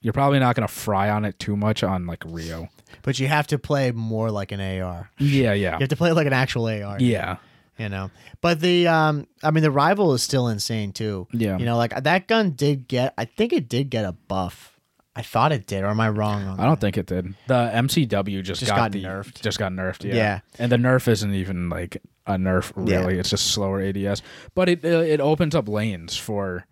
[0.00, 2.68] You're probably not gonna fry on it too much on like Rio.
[3.02, 5.74] But you have to play more like an ar Yeah, yeah.
[5.74, 7.36] you have to play like an actual ar yeah,
[7.78, 11.58] you know but the um i mean the rival is still insane too Yeah.
[11.58, 14.78] you know like that gun did get i think it did get a buff
[15.16, 17.34] i thought it did or am i wrong on I don't think it did.
[17.48, 19.40] The MCW just, Just got, got the, nerfed.
[19.42, 20.04] Just got nerfed.
[20.04, 20.14] Yeah.
[20.14, 20.40] Yeah.
[20.58, 22.98] and the nerf isn't even like a nerf Yeah.
[23.00, 23.18] really.
[23.18, 24.22] It's just slower ADS,
[24.54, 26.64] but it uh, it opens up lanes for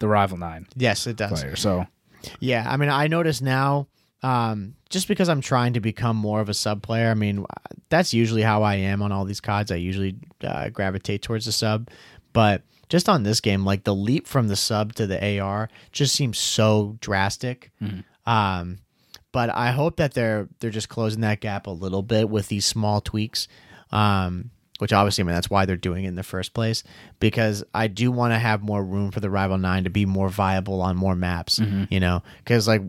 [0.00, 1.56] the rival nine yes it does player.
[1.56, 1.86] So
[2.40, 3.86] yeah i mean i notice now
[4.22, 7.44] um just because i'm trying to become more of a sub player i mean
[7.88, 11.52] that's usually how i am on all these cards i usually uh, gravitate towards the
[11.52, 11.88] sub
[12.32, 16.14] but just on this game like the leap from the sub to the ar just
[16.14, 17.70] seems so drastic
[18.26, 18.78] um
[19.30, 22.64] but I hope that they're they're just closing that gap a little bit with these
[22.64, 23.46] small tweaks.
[23.92, 26.82] Um, which obviously, I mean, that's why they're doing it in the first place.
[27.20, 30.28] Because I do want to have more room for the Rival Nine to be more
[30.30, 31.58] viable on more maps.
[31.90, 32.82] You know, because like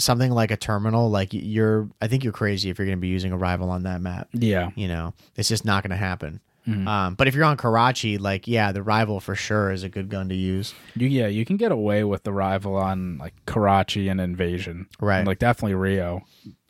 [0.00, 3.08] something like a terminal, like you're, I think you're crazy if you're going to be
[3.08, 4.28] using a Rival on that map.
[4.32, 6.40] yeah, You know, it's just not going to happen.
[6.66, 10.08] Um, but if you're on Karachi, like yeah, the Rival for sure is a good
[10.08, 10.72] gun to use.
[10.94, 15.18] You, yeah, you can get away with the rival on like Karachi and Invasion, Right.
[15.18, 16.22] And, like definitely Rio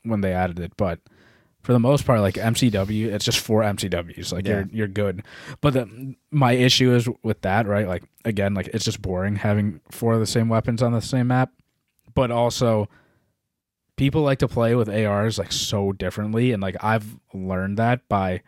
[0.04, 1.00] when they added it, but
[1.62, 4.32] for the most part, like MCW, it's just four MCWs.
[4.32, 4.52] Like Yeah.
[4.60, 5.22] you're you're good.
[5.60, 7.86] But the, my issue is with that, right?
[7.86, 11.26] Like again, like it's just boring having four of the same weapons on the same
[11.26, 11.52] map.
[12.14, 12.88] But also,
[14.00, 18.40] people like to play with ARs like so differently, and like I've learned that by.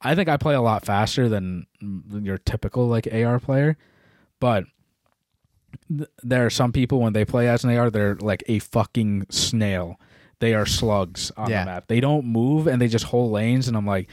[0.00, 1.66] I think I play a lot faster than
[2.12, 3.76] your typical like AR player,
[4.38, 4.64] but
[5.88, 9.26] th- there are some people when they play as an AR, they're like a fucking
[9.30, 9.98] snail.
[10.40, 11.64] They are slugs on Yeah.
[11.64, 11.84] the map.
[11.88, 13.66] They don't move and they just hold lanes.
[13.66, 14.08] And I'm like,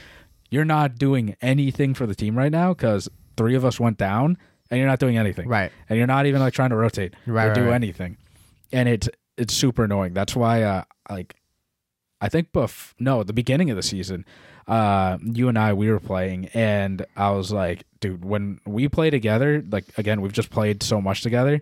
[0.50, 4.36] you're not doing anything for the team right now because three of us went down
[4.70, 5.46] and you're not doing anything.
[5.48, 5.70] Right.
[5.88, 7.74] And you're not even like trying to rotate Right, or right, do right.
[7.74, 8.16] anything.
[8.72, 10.14] And it's it's super annoying.
[10.14, 11.36] That's why uh like
[12.20, 14.24] I think buff no, the beginning of the season,
[14.66, 19.10] uh you and I we were playing and I was like, dude, when we play
[19.10, 21.60] together, like again, we've just played so much together.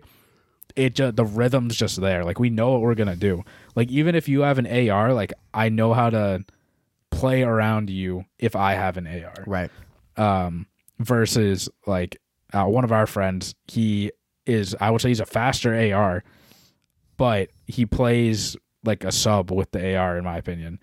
[0.75, 2.23] It just the rhythm's just there.
[2.25, 3.43] Like we know what we're gonna do.
[3.75, 6.43] Like even if you have an AR, like I know how to
[7.11, 9.71] play around you if I have an AR Right.
[10.17, 10.67] um,
[10.99, 12.17] versus like
[12.53, 13.55] uh, one of our friends.
[13.67, 14.11] He
[14.45, 16.23] is, I would say, he's a faster AR,
[17.17, 20.79] but he plays like a sub with the AR, in my opinion,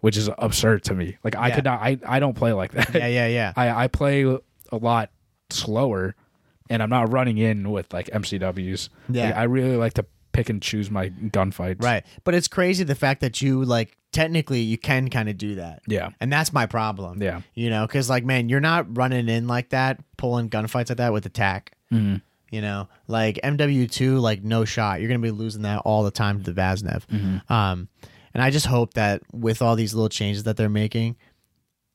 [0.00, 1.16] which is absurd to me.
[1.24, 1.54] Like I Yeah.
[1.54, 2.94] could not, I, I don't play like that.
[2.94, 3.06] Yeah.
[3.06, 3.26] Yeah.
[3.28, 3.52] Yeah.
[3.56, 5.10] I, I play a lot
[5.50, 6.14] slower,
[6.68, 8.88] and I'm not running in with like MCWs.
[9.08, 9.26] Yeah.
[9.26, 11.82] Like, I really like to pick and choose my gunfights.
[11.82, 12.04] Right.
[12.24, 15.80] But it's crazy the fact that you like technically you can kind of do that.
[15.86, 16.10] Yeah.
[16.20, 17.22] And that's my problem.
[17.22, 17.40] Yeah.
[17.54, 21.12] You know, because like, man, you're not running in like that, pulling gunfights like that
[21.12, 21.72] with attack.
[21.92, 22.20] Mhm.
[22.50, 25.00] You know, like MW2, like no shot.
[25.00, 27.04] You're gonna be losing that all the time to the Vaznev.
[27.06, 27.52] Mm-hmm.
[27.52, 27.88] Um,
[28.34, 31.16] and I just hope that with all these little changes that they're making,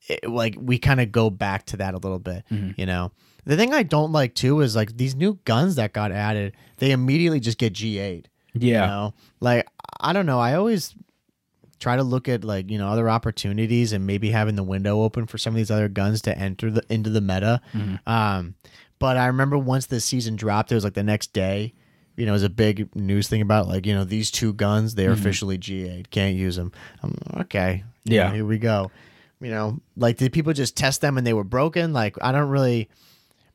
[0.08, 2.44] it, like we kind of go back to that a little bit.
[2.50, 2.76] Mhm.
[2.76, 3.12] You know,
[3.44, 6.54] the thing I don't like too is like these new guns that got added.
[6.78, 8.28] They immediately just get GA'd.
[8.54, 8.82] Yeah.
[8.82, 9.66] You know, like
[10.00, 10.38] I don't know.
[10.40, 10.94] I always
[11.78, 15.26] try to look at like you know other opportunities and maybe having the window open
[15.26, 17.60] for some of these other guns to enter the into the meta.
[17.72, 18.06] Mhm.
[18.06, 18.54] Um,
[19.02, 21.74] but I remember once the season dropped, it was like the next day.
[22.16, 24.94] You know, it was a big news thing about like you know these two guns
[24.94, 25.18] they're Mhm.
[25.18, 26.72] officially GA'd, can't use them.
[27.02, 27.84] I'm okay.
[28.04, 28.28] Yeah.
[28.28, 28.90] know, here we go.
[29.40, 31.92] You know, like did people just test them and they were broken?
[31.92, 32.88] Like I don't really.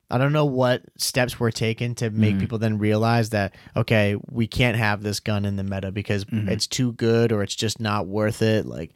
[0.09, 2.39] I don't know what steps were taken to make Mhm.
[2.39, 6.47] people then realize that okay, we can't have this gun in the meta because Mhm.
[6.49, 8.65] it's too good or it's just not worth it.
[8.65, 8.91] Like,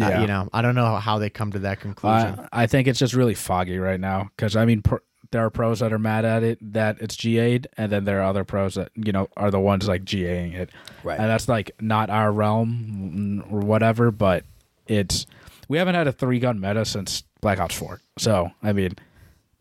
[0.00, 2.38] uh, you know, I don't know how they come to that conclusion.
[2.52, 5.50] I, I think it's just really foggy right now because I mean, pr- there are
[5.50, 8.74] pros that are mad at it that it's GA'd, and then there are other pros
[8.74, 10.70] that you know are the ones like GAing it,
[11.02, 11.18] right.
[11.18, 14.10] and that's like not our realm or whatever.
[14.10, 14.44] But
[14.86, 15.26] it's
[15.68, 18.96] we haven't had a three gun meta since Black Ops Four, so I mean,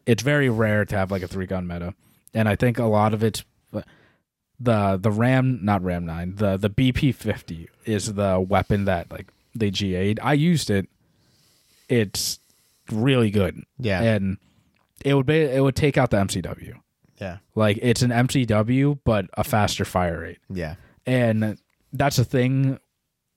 [0.05, 1.93] it's very rare to have like a three gun meta,
[2.33, 3.43] and I think a lot of it's
[3.73, 3.81] uh,
[4.59, 9.27] the the Ram not Ram nine the the BP fifty is the weapon that like
[9.53, 10.19] they GA'd.
[10.21, 10.87] I used it.
[11.87, 12.39] It's
[12.91, 14.01] really good yeah.
[14.01, 14.37] and
[15.05, 16.73] it would be it would take out the MCW.
[17.21, 17.37] yeah.
[17.55, 20.39] Like it's an MCW but a faster fire rate.
[20.49, 20.75] Yeah.
[21.05, 21.57] And
[21.93, 22.79] that's a thing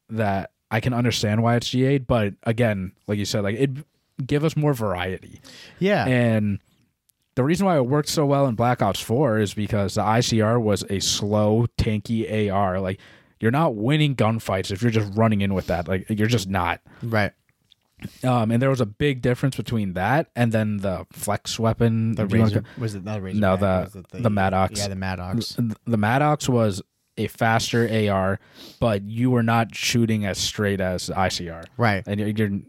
[0.08, 3.70] that I can understand why it's GA'd, but again, like you said, like it
[4.26, 5.40] give us more variety.
[5.78, 6.06] Yeah.
[6.06, 6.58] And
[7.36, 10.60] the reason why it worked so well in Black Ops 4 is because the ICR
[10.60, 12.80] was a slow, tanky AR.
[12.80, 12.98] Like
[13.40, 15.86] you're not winning gunfights if you're just running in with that.
[15.86, 16.80] Like you're just not.
[17.02, 17.32] right.
[18.24, 22.14] Um, and there was a big difference between that and then the flex weapon.
[22.14, 23.40] The if you wanna razor, was it not razor?
[23.40, 24.78] No, back, the- was the Maddox.
[24.80, 25.55] Yeah, the Maddox.
[25.55, 26.82] th- the Maddox was
[27.16, 28.38] a faster AR,
[28.78, 32.05] but you were not shooting as straight as ICR, Right.
[32.07, 32.61] and you're, you're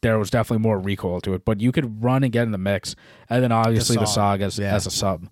[0.00, 1.44] there was definitely more recoil to it.
[1.44, 2.96] But you could run and get in the mix,
[3.30, 4.74] and then obviously the, Saug, Saug as yeah.
[4.74, 5.28] as a sub.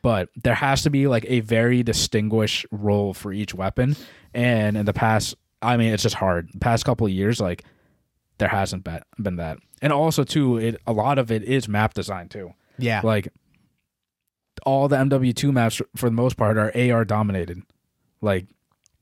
[0.00, 3.96] But there has to be like a very distinguished role for each weapon,
[4.32, 6.48] and in the past, I mean, it's just hard.
[6.54, 7.64] The past couple of years, like
[8.38, 11.94] there hasn't been been that, and also too, it a lot of it is map
[11.94, 13.00] design too Yeah.
[13.04, 13.28] like
[14.64, 17.62] all the MW2 maps for the most part are AR dominated.
[18.20, 18.46] Like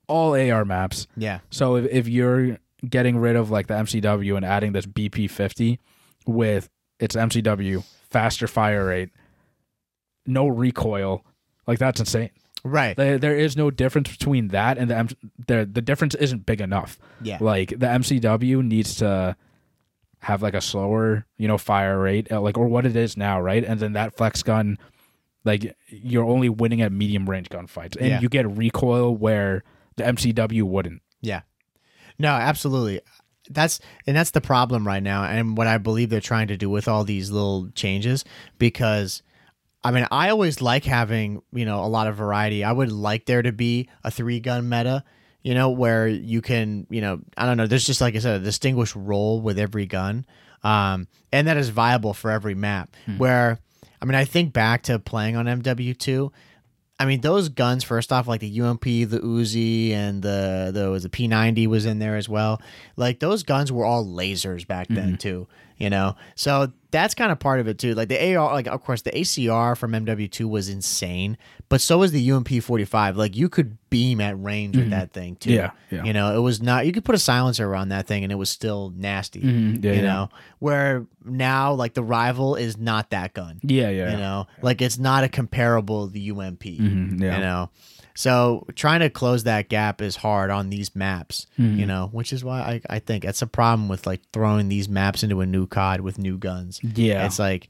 [0.07, 1.07] all AR maps.
[1.15, 1.39] yeah.
[1.49, 2.57] So if, if you're
[2.89, 5.77] getting rid of like the MCW and adding this BP50
[6.27, 6.69] with
[6.99, 9.09] its MCW, faster fire rate,
[10.25, 11.25] no recoil,
[11.67, 12.31] like that's insane.
[12.63, 12.95] Right.
[12.95, 15.09] There, there is no difference between that and the M-
[15.47, 16.97] the the difference isn't big enough.
[17.21, 17.37] Yeah.
[17.41, 19.35] Like the MCW needs to
[20.19, 23.41] have like a slower, you know, fire rate, uh, like or what it is now,
[23.41, 23.63] right?
[23.65, 24.77] And then that flex gun,
[25.43, 28.19] like you're only winning at medium range gunfights, and Yeah.
[28.21, 29.63] you get recoil where
[29.97, 31.01] the MCW wouldn't.
[31.21, 31.41] Yeah.
[32.17, 33.01] No, absolutely.
[33.49, 36.69] That's and that's the problem right now and what I believe they're trying to do
[36.69, 38.23] with all these little changes
[38.57, 39.21] because
[39.83, 42.63] I mean, I always like having, you know, a lot of variety.
[42.63, 45.03] I would like there to be a three gun meta,
[45.41, 48.41] you know, where you can, you know, I don't know, there's just like I said,
[48.41, 50.25] a distinguished role with every gun.
[50.63, 52.95] Um, and that is viable for every map.
[53.17, 53.59] Where
[54.01, 56.31] I mean, I think back to playing on MW2.
[56.99, 57.83] I mean, those guns.
[57.83, 62.15] First off, like the UMP, the Uzi, and the the the P90 was in there
[62.15, 62.61] as well.
[62.95, 65.47] Like those guns were all lasers back then too.
[65.83, 67.93] You know, so that's kind of part of it too.
[67.93, 72.13] Like the AR, like of course the ACR from MW2 was insane, but so was
[72.13, 73.17] the UMP 45.
[73.17, 75.51] Like you could beam at range with that thing too.
[75.51, 76.05] Yeah, yeah.
[76.05, 76.85] You know, it was not.
[76.85, 79.41] You could put a silencer on that thing, and it was still nasty.
[79.41, 80.03] Mhm, yeah, you yeah.
[80.03, 80.29] know,
[80.59, 83.59] where now like the rival is not that gun.
[83.61, 86.63] Yeah, yeah, You know, like it's not a comparable the UMP.
[86.63, 87.35] Mhm, yeah.
[87.35, 87.69] You know,
[88.15, 91.47] so trying to close that gap is hard on these maps.
[91.59, 91.79] Mm-hmm.
[91.79, 94.87] You know, which is why I, I think that's a problem with like throwing these
[94.87, 96.79] maps into a new COD with new guns.
[96.83, 97.25] yeah.
[97.25, 97.69] It's like,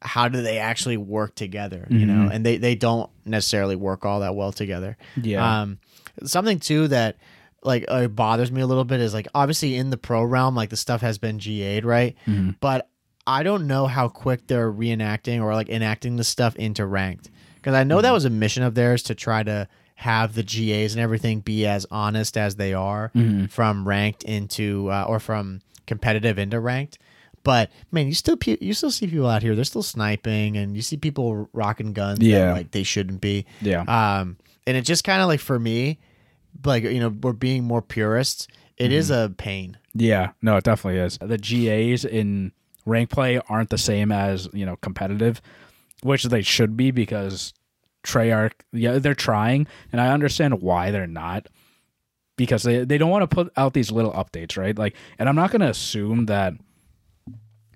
[0.00, 1.86] how do they actually work together?
[1.90, 4.96] You know, and they they don't necessarily work all that well together.
[5.20, 5.62] Yeah.
[5.62, 5.78] Um,
[6.24, 7.16] something too that
[7.62, 10.70] like uh, bothers me a little bit is like obviously in the pro realm, like
[10.70, 12.16] the stuff has been GA'd, right?
[12.26, 12.50] Mm-hmm.
[12.60, 12.88] But
[13.26, 17.30] I don't know how quick they're reenacting or like enacting the stuff into ranked
[17.66, 20.94] because I know that was a mission of theirs to try to have the GAs
[20.94, 23.10] and everything be as honest as they are
[23.50, 26.98] from ranked into uh, or from competitive into ranked.
[27.42, 29.56] But man, you still you still see people out here.
[29.56, 32.20] They're still sniping, and you see people rocking guns.
[32.20, 33.46] that, like they shouldn't be.
[33.60, 33.80] yeah.
[33.82, 34.36] Um,
[34.66, 35.98] and it just kind of like for me,
[36.64, 38.46] like you know, we're being more purists.
[38.76, 39.32] It is Mm-hmm.
[39.32, 39.78] a pain.
[39.94, 41.18] Yeah, no, it definitely is.
[41.18, 42.52] The GAs in
[42.84, 45.40] rank play aren't the same as you know competitive,
[46.02, 47.52] which they should be because
[48.04, 51.48] Treyarch, yeah, they're trying, and I understand why they're not
[52.36, 54.76] because they they don't want to put out these little updates, right?
[54.78, 56.54] Like, and I'm not gonna assume that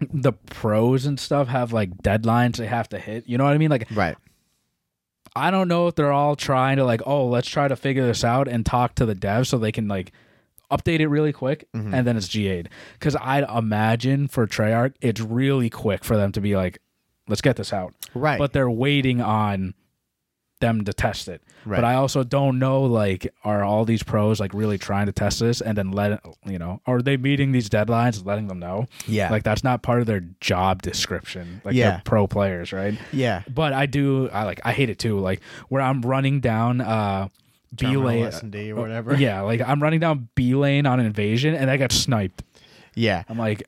[0.01, 3.27] the pros and stuff have like deadlines they have to hit.
[3.27, 3.71] You know what I mean?
[3.71, 4.17] Like Right.
[5.37, 8.25] I don't know if they're all trying to like, oh, let's try to figure this
[8.25, 10.13] out and talk to the devs so they can like
[10.71, 11.95] update it really quick Mm-hmm.
[11.95, 12.69] and then it's GA'd.
[12.95, 16.79] Because I'd imagine for Treyarch, it's really quick for them to be like,
[17.31, 17.95] let's get this out.
[18.15, 18.39] Right.
[18.39, 19.73] But they're waiting on
[20.61, 21.43] them to test it.
[21.65, 21.77] Right.
[21.79, 25.41] But I also don't know like are all these pros like really trying to test
[25.41, 28.85] this and then let you know, are they meeting these deadlines and letting them know?
[29.07, 29.31] Yeah.
[29.31, 31.63] Like that's not part of their job description.
[31.65, 31.91] Like Yeah.
[31.93, 32.99] they're pro players, right?
[33.11, 33.43] yeah.
[33.49, 35.19] But I do I like I hate it too.
[35.19, 37.29] Like where I'm running down uh
[37.75, 39.15] B lane S&D or whatever.
[39.17, 42.43] Yeah, like I'm running down B lane on invasion and I got sniped.
[42.95, 43.23] Yeah.
[43.31, 43.63] I'm like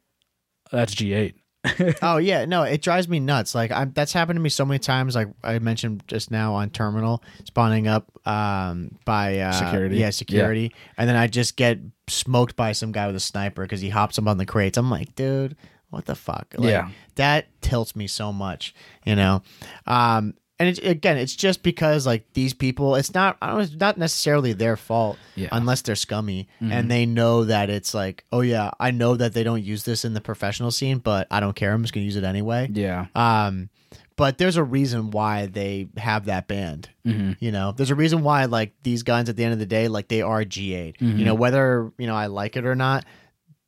[0.71, 1.35] that's GA'd.
[2.03, 3.55] oh yeah, no, it drives me nuts.
[3.55, 5.15] Like I'm, that's happened to me so many times.
[5.15, 9.97] Like I mentioned just now on terminal spawning up um, by uh, Security.
[9.97, 13.81] Yeah, security, and then I just get smoked by some guy with a sniper because
[13.81, 14.77] he hops up on the crates.
[14.77, 15.57] I'm like, dude,
[15.91, 16.55] what the fuck?
[16.57, 16.89] Like, Yeah.
[17.15, 19.43] that tilts me so much, you know.
[19.87, 23.75] Um, and it, again, it's just because like these people, it's not, I don't, it's
[23.75, 25.49] not necessarily their fault Yeah.
[25.53, 29.43] unless they're scummy and they know that it's like, oh yeah, I know that they
[29.43, 31.73] don't use this in the professional scene, but I don't care.
[31.73, 32.69] I'm just gonna use it anyway.
[32.73, 33.07] Yeah.
[33.15, 33.71] Um,
[34.17, 36.91] but there's a reason why they have that banned.
[37.05, 37.37] Mhm.
[37.41, 39.89] You know, there's a reason why like these guns at the end of the day,
[39.89, 40.99] like they are GA'd.
[40.99, 41.19] Mm-hmm.
[41.19, 43.05] You know, whether you know I like it or not,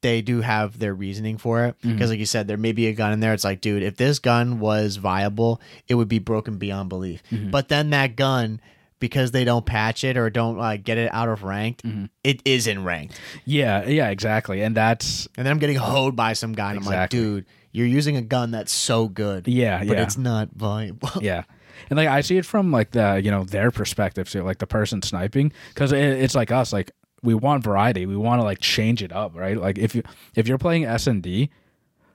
[0.05, 1.77] they do have their reasoning for it.
[1.81, 1.95] Mm-hmm.
[1.95, 3.33] Because like you said, there may be a gun in there.
[3.35, 7.23] It's like, dude, if this gun was viable, it would be broken beyond belief.
[7.33, 7.51] Mm-hmm.
[7.51, 8.61] But then that gun.
[9.01, 12.07] Because they don't patch it or don't uh, get it out of ranked, Mm-hmm.
[12.23, 14.63] it is in ranked, Yeah, yeah, exactly.
[14.63, 16.71] And that's and then I'm getting hoed by some guy.
[16.71, 20.03] And I'm like, dude, you're using a gun that's so good, yeah, but yeah.
[20.05, 21.11] it's not viable.
[21.21, 21.43] yeah
[21.91, 24.67] and like i see it from like the you know their perspective too like the
[24.67, 26.93] person sniping because it, it's like us like
[27.25, 30.03] we want variety we want to like change it up right like if you
[30.37, 31.49] if you're playing s&d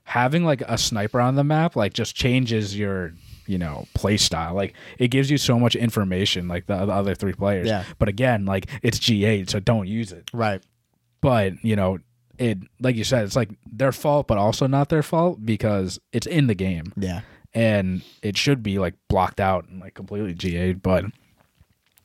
[0.03, 3.13] having like a sniper on the map like just changes your
[3.47, 7.15] you know play style like it gives you so much information like the, the other
[7.15, 7.83] three players Yeah.
[7.97, 10.61] but again like it's GA'd so don't use it Right.
[11.21, 11.97] but you know
[12.37, 16.27] it like you said it's like their fault but also not their fault because it's
[16.27, 17.21] in the game Yeah.
[17.53, 20.81] and it should be like blocked out and like completely GA'd.
[20.81, 21.05] But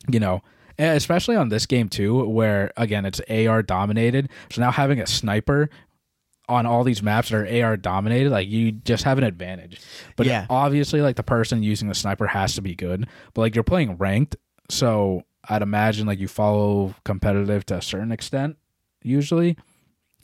[0.09, 0.42] you know, and
[0.79, 4.29] Eh, especially on this game too, where again it's AR dominated.
[4.51, 5.70] So now having a sniper
[6.49, 9.81] on all these maps that are AR dominated, like you just have an advantage.
[10.16, 10.47] But Yeah.
[10.51, 13.07] obviously, like the person using the sniper has to be good.
[13.33, 14.37] But like you're playing ranked,
[14.68, 18.57] so I'd imagine like you follow competitive to a certain extent
[19.03, 19.57] usually.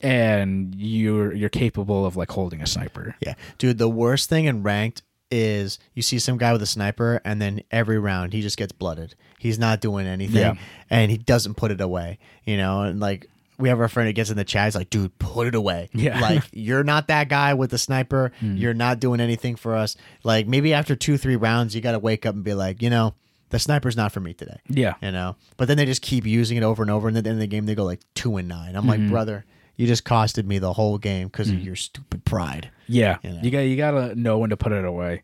[0.03, 3.17] And you're you're capable of like holding a sniper.
[3.21, 3.35] Yeah.
[3.59, 7.41] Dude, the worst thing in ranked is you see some guy with a sniper and
[7.41, 9.14] then every round he just gets blooded.
[9.39, 10.55] He's not doing anything Yeah.
[10.91, 13.26] and he doesn't put it away, you know, and like
[13.59, 14.66] we have our friend who gets in the chat.
[14.66, 15.91] He's like, dude, put it away.
[15.93, 16.18] Yeah.
[16.22, 18.33] Like, you're not that guy with the sniper.
[18.41, 19.97] You're not doing anything for us.
[20.24, 22.89] Like, maybe after two, three rounds, you got to wake up and be like, you
[22.89, 23.12] know,
[23.51, 24.57] the sniper's not for me today.
[24.68, 24.95] Yeah.
[25.03, 27.07] You know, but then they just keep using it over and over.
[27.09, 28.74] And at the end of the game, they go like two and nine.
[28.76, 28.89] I'm Mm-hmm.
[28.89, 29.45] like, brother,
[29.81, 31.64] you just costed me the whole game because of mm.
[31.64, 32.70] your stupid pride.
[32.87, 33.51] Yeah, You you, know?
[33.51, 35.22] got you gotta know when to put it away.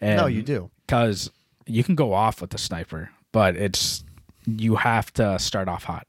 [0.00, 0.70] And No, you do.
[0.86, 1.30] because
[1.66, 4.04] you can go off with the sniper, but it's
[4.46, 6.06] you have to start off hot.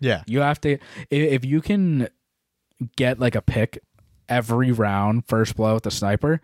[0.00, 0.22] Yeah.
[0.26, 0.78] You have to i-
[1.10, 2.08] if you can
[2.96, 3.78] get like a pick
[4.28, 6.40] every round first blood with the sniper,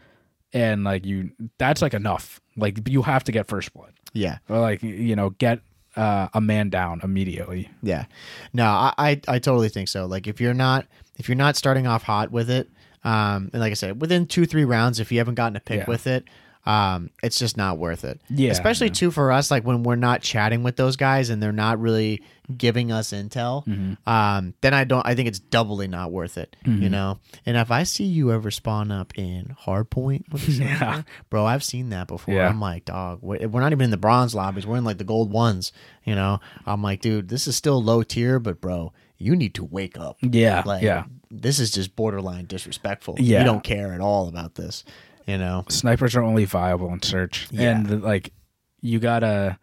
[0.52, 2.42] and like you that's like enough.
[2.58, 4.38] Like you have to get first blood, Yeah.
[4.50, 5.60] or like you know get
[5.96, 7.68] uh, a man down immediately.
[7.82, 8.04] Yeah.
[8.52, 10.06] No, I, I I totally think so.
[10.06, 10.86] Like if you're not
[11.16, 12.68] if you're not starting off hot with it,
[13.04, 15.80] um, and like I said, within two three rounds, if you haven't gotten a pick
[15.80, 15.86] Yeah.
[15.88, 16.24] with it,
[16.66, 18.20] um, it's just not worth it.
[18.28, 18.92] Yeah, Especially yeah.
[18.94, 22.22] too for us, like when we're not chatting with those guys and they're not really
[22.56, 23.64] giving us intel.
[23.66, 24.08] Mm-hmm.
[24.08, 25.06] Um, then I don't.
[25.06, 26.54] I think it's doubly not worth it.
[26.64, 27.18] You know.
[27.46, 30.24] And if I see you ever spawn up in hardpoint
[30.58, 30.76] Yeah.
[30.78, 32.34] sniper, bro, I've seen that before.
[32.34, 32.48] Yeah.
[32.48, 34.66] I'm like, dog, we're we're not even in the bronze lobbies.
[34.66, 35.72] We're in like the gold ones.
[36.04, 36.40] You know.
[36.66, 40.18] I'm like, dude, this is still low tier, but bro, you need to wake up.
[40.20, 41.04] Yeah, Like, yeah.
[41.30, 43.14] This is just borderline disrespectful.
[43.20, 43.38] Yeah.
[43.38, 44.84] You don't care at all about this.
[45.30, 45.64] You know.
[45.68, 47.70] snipers are only viable in search Yeah.
[47.78, 48.32] and like
[48.80, 49.58] you gotta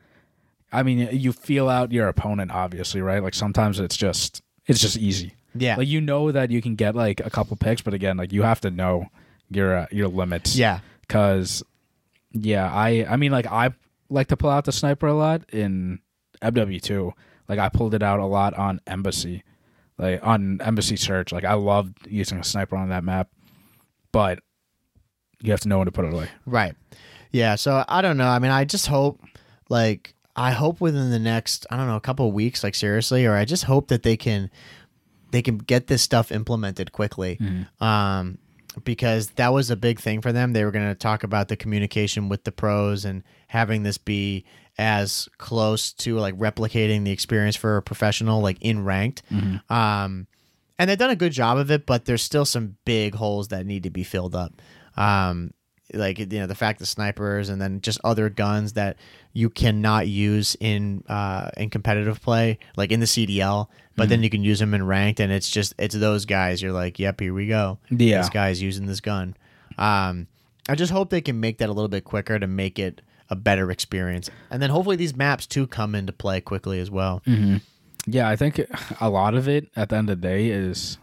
[0.72, 4.98] i mean you feel out your opponent obviously right like sometimes it's just it's just
[4.98, 5.76] easy Yeah.
[5.78, 8.44] like you know that you can get like a couple picks but again like you
[8.44, 9.08] have to know
[9.50, 10.80] your uh, your limits yeah.
[11.02, 11.64] because
[12.32, 13.72] yeah i i mean like i
[14.10, 16.00] like to pull out the sniper a lot in
[16.42, 17.12] mw2
[17.50, 19.44] like i pulled it out a lot on embassy
[19.98, 23.30] like on embassy search like i loved using a sniper on that map
[24.12, 24.40] but
[25.42, 26.76] you have to know when to put it away Right.
[27.32, 27.56] Yeah.
[27.56, 28.28] So I don't know.
[28.28, 29.22] I mean, I just hope,
[29.70, 33.26] like, I hope within the next, I don't know, a couple of weeks, like seriously,
[33.26, 34.50] or I just hope that they can,
[35.32, 37.38] they can get this stuff implemented quickly.
[37.82, 38.38] Um,
[38.84, 40.54] because that was a big thing for them.
[40.54, 44.46] They were going to talk about the communication with the pros and having this be
[44.78, 49.24] as close to like replicating the experience for a professional, like in ranked.
[49.70, 50.28] Um,
[50.78, 53.66] and they've done a good job of it, but there's still some big holes that
[53.66, 54.54] need to be filled up.
[54.98, 55.52] Um,
[55.94, 58.98] like you know the fact that snipers and then just other guns that
[59.32, 64.30] you cannot use in uh in competitive play like in the CDL but then you
[64.30, 66.62] can use them in ranked and it's just it's those guys.
[66.62, 67.80] You're like yep here we go.
[67.90, 68.18] Yeah.
[68.18, 69.36] this guy's using this gun.
[69.78, 70.28] Um
[70.68, 73.38] I just hope they can make that a little bit quicker to make it a
[73.38, 74.30] better experience.
[74.52, 77.22] And then hopefully these maps too come into play quickly as well.
[78.06, 78.60] Yeah, I think
[79.00, 80.98] a lot of it at the end of the day is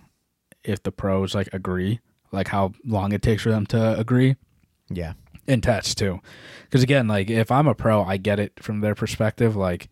[0.63, 2.01] if the pros like agree,
[2.35, 4.37] like how long it takes for them to agree
[4.91, 5.15] yeah
[5.47, 6.21] and test too.
[6.65, 9.57] Because again, like if I'm a pro, I get it from their perspective.
[9.57, 9.89] Like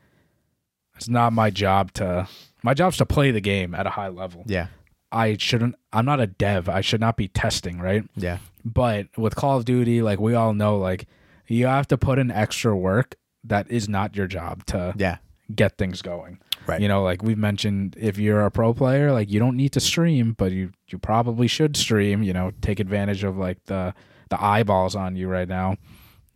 [0.97, 2.29] it's not my job to
[2.63, 4.45] my job's to play the game at a high level.
[4.47, 4.69] yeah
[5.11, 5.75] I shouldn't.
[5.93, 6.69] I'm not a dev.
[6.71, 8.05] I should not be testing, right?
[8.17, 11.07] yeah But with Call of Duty, like we all know, like
[11.49, 15.19] you have to put in extra work that is not your job to yeah
[15.55, 16.39] get things going.
[16.67, 16.81] Right.
[16.81, 19.81] You know, like we've mentioned, if you're a pro player, like you don't need to
[19.81, 22.23] stream, but you you probably should stream.
[22.23, 23.95] You know, take advantage of like the
[24.31, 25.77] the eyeballs on you right now,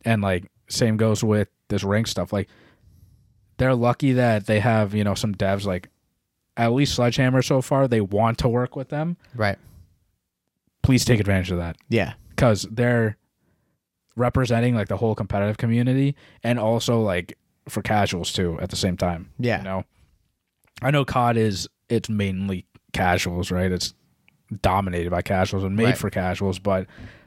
[0.05, 2.33] and like same goes with this rank stuff.
[2.33, 2.49] Like
[3.59, 5.89] they're lucky that they have you know some devs like
[6.57, 7.87] at least Sledgehammer so far.
[7.87, 9.17] They want to work with them.
[9.35, 9.59] right
[10.83, 13.17] Please take advantage of that yeah because they're
[14.17, 17.37] representing like the whole competitive community and also like
[17.69, 19.31] for casuals too at the same time.
[19.39, 19.59] Yeah.
[19.59, 19.85] You know,
[20.83, 23.71] I know COD is it's mainly casuals, right?
[23.73, 23.95] It's
[24.63, 25.99] dominated by casuals and made Right.
[25.99, 26.87] for casuals, but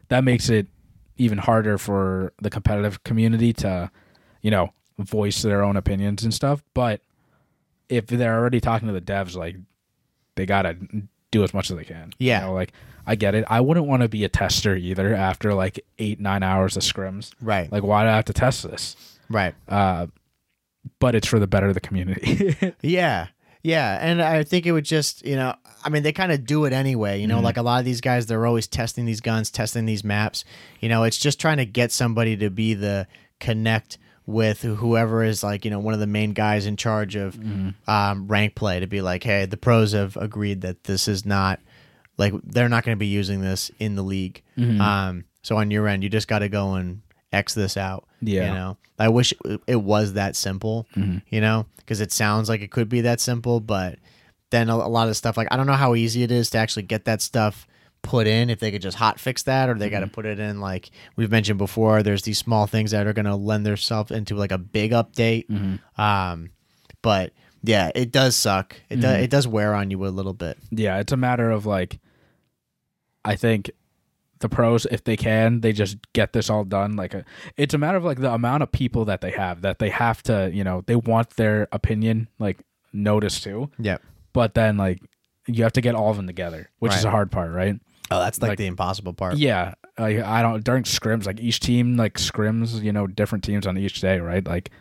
[0.10, 0.68] that makes it
[1.18, 3.92] even harder for the competitive community to,
[4.42, 6.64] you know, voice their own opinions and stuff.
[6.74, 7.02] But
[7.90, 9.56] if they're already talking to the devs, like
[10.36, 10.78] they gotta
[11.32, 12.12] do as much as they can.
[12.20, 12.40] Yeah.
[12.42, 12.72] You know, like
[13.06, 13.44] I get it.
[13.50, 17.32] I wouldn't want to be a tester either after like eight, nine hours of scrims.
[17.42, 18.96] right Like why do I have to test this?
[19.30, 20.08] right Uh
[21.00, 22.56] but it's for the better of the community.
[22.82, 23.28] Yeah.
[23.62, 23.98] Yeah.
[24.02, 26.72] And I think it would just, you know, I mean, they kind of do it
[26.72, 27.20] anyway.
[27.20, 30.04] You know, like a lot of these guys, they're always testing these guns, testing these
[30.04, 30.46] maps.
[30.80, 33.06] You know, it's just trying to get somebody to be the
[33.42, 37.38] connect with whoever is like, you know, one of the main guys in charge of
[37.88, 41.60] um, rank play to be like, hey, the pros have agreed that this is not
[42.18, 44.42] like they're not going to be using this in the league.
[44.58, 47.02] Um, so on your end, you just got to go and
[47.34, 48.06] X this out.
[48.22, 48.48] Yeah.
[48.48, 51.20] You know, I wish it, it was that simple, mm-hmm.
[51.30, 54.00] you know, because it sounds like it could be that simple, but
[54.50, 56.58] then a, a lot of stuff, like, I don't know how easy it is to
[56.58, 57.68] actually get that stuff
[58.02, 60.14] put in if they could just hot fix that or they got to mm-hmm.
[60.14, 63.36] put it in like we've mentioned before there's these small things that are going to
[63.36, 65.48] lend themselves into like a big update.
[65.48, 66.02] Mm-hmm.
[66.02, 66.50] Um
[67.02, 68.78] but yeah it does suck.
[68.90, 70.58] It does it does wear on you a little bit.
[70.72, 72.00] Yeah, it's a matter of like
[73.26, 73.70] I think
[74.40, 77.26] the pros if they can, they just get this all done like a,
[77.58, 80.24] it's a matter of like the amount of people that they have that they have
[80.24, 82.60] to, you know, they want their opinion like
[82.94, 83.98] noticed too, yeah
[84.34, 85.00] but then like
[85.48, 87.76] you have to get all of them together, which is a hard part, right?
[88.12, 91.60] oh that's like, Like- the impossible part Yeah, like I don't during scrims, like each
[91.60, 94.46] team like scrims, you know, different teams on each day, right?
[94.46, 94.72] Like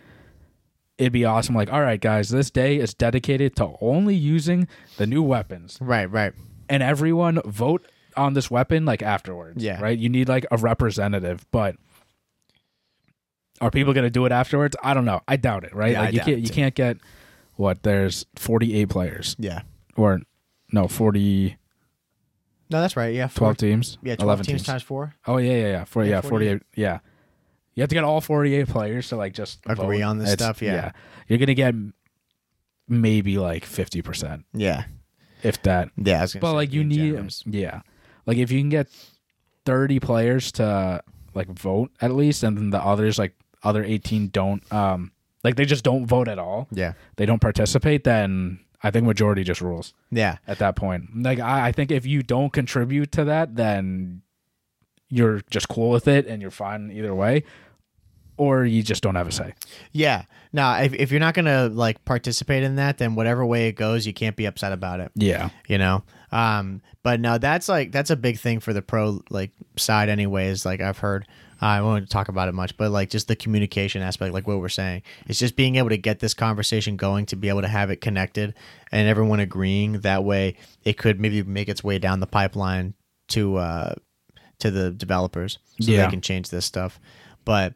[0.99, 1.55] it'd be awesome.
[1.55, 6.11] Like, all right, guys, this day is dedicated to only using the new weapons, right
[6.11, 6.33] right
[6.69, 7.87] and everyone vote
[8.19, 9.63] on this weapon like afterwards.
[9.63, 9.81] Yeah.
[9.81, 9.99] right.
[9.99, 11.77] You need like a representative, but.
[13.61, 14.77] Are people gonna do it afterwards?
[14.85, 15.21] I don't know.
[15.27, 15.75] I doubt it.
[15.75, 15.93] Right?
[15.93, 16.39] Yeah, I like you doubt can't.
[16.43, 16.97] You can't get
[17.57, 17.83] what?
[17.83, 19.63] There's 48 players, yeah
[19.97, 20.21] or
[20.73, 21.57] no, 40,
[22.71, 23.99] no that's right yeah four, 12 teams.
[24.01, 24.67] yeah 12 11 teams, teams.
[24.67, 25.85] times four Oh yeah, yeah, yeah.
[25.85, 26.29] For Yeah, yeah, 48.
[26.31, 26.63] forty eight.
[26.77, 26.99] Yeah,
[27.75, 30.05] you have to get all forty eight players to like just Agree vote.
[30.05, 30.93] on this It's- stuff, yeah.
[31.27, 31.75] you're gonna get
[32.87, 34.85] maybe like fifty percent, yeah
[35.43, 35.89] if that.
[35.97, 37.81] yeah I But like you need, yeah,
[38.29, 38.87] like if you can get
[39.65, 41.03] thirty players to
[41.35, 45.11] like vote at least, and then the others like other eighteen don't, um,
[45.43, 46.69] like they just don't vote at all.
[46.71, 48.05] yeah They don't participate.
[48.05, 51.23] Then I think majority just rules yeah at that point.
[51.25, 54.23] Like I, I think if you don't contribute to that, then
[55.09, 57.45] you're just cool with it and you're fine either way,
[58.37, 59.55] or you just don't have a say.
[59.93, 60.25] Yeah.
[60.53, 64.07] No, if, if you're not gonna like participate in that, then whatever way it goes,
[64.07, 65.11] you can't be upset about it.
[65.15, 66.05] Yeah, You know.
[66.33, 66.83] Um.
[67.03, 70.65] But no, that's like that's a big thing for the pro like side, anyways.
[70.67, 71.27] Like I've heard.
[71.61, 74.69] I won't talk about it much, but like just the communication aspect, like what we're
[74.69, 77.91] saying, it's just being able to get this conversation going, to be able to have
[77.91, 78.55] it connected,
[78.93, 79.95] and everyone agreeing.
[80.03, 80.55] That way,
[80.85, 82.95] it could maybe make its way down the pipeline
[83.31, 83.95] to uh
[84.61, 86.05] to the developers, so Yeah.
[86.05, 87.01] they can change this stuff.
[87.45, 87.75] But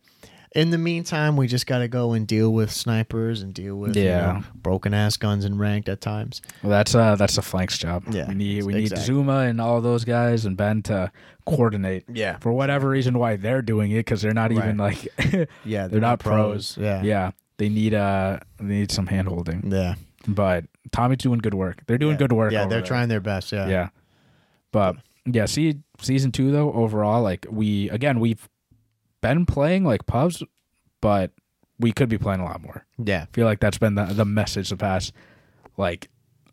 [0.54, 3.96] In the meantime, we just got to go and deal with snipers and deal with
[3.96, 4.32] you Yeah.
[4.32, 6.42] know, broken ass guns and ranked at times.
[6.62, 8.04] Well, that's uh that's the flanks job.
[8.10, 9.00] Yeah, we need we exactly.
[9.00, 11.10] need Zuma and all those guys and Ben to
[11.46, 12.04] coordinate.
[12.12, 12.36] Yeah.
[12.38, 15.08] For whatever reason, why they're doing it because they're not even like
[15.64, 16.76] Yeah, they're not pros.
[16.78, 17.02] Yeah.
[17.02, 17.30] yeah.
[17.56, 19.70] They need uh they need some hand holding.
[19.72, 19.94] Yeah.
[20.28, 21.82] But Tommy's doing good work.
[21.86, 22.18] They're doing yeah.
[22.18, 22.52] good work.
[22.52, 22.86] Yeah, they're there.
[22.86, 23.52] trying their best.
[23.52, 23.68] Yeah.
[23.68, 23.88] Yeah.
[24.70, 28.48] But yeah, see season two though, overall, like we again we've
[29.22, 30.42] been playing like pubs,
[31.00, 31.30] but
[31.80, 32.84] we could be playing a lot more.
[33.02, 33.22] Yeah.
[33.22, 35.12] I feel like that's been the, the message the past
[35.78, 36.10] like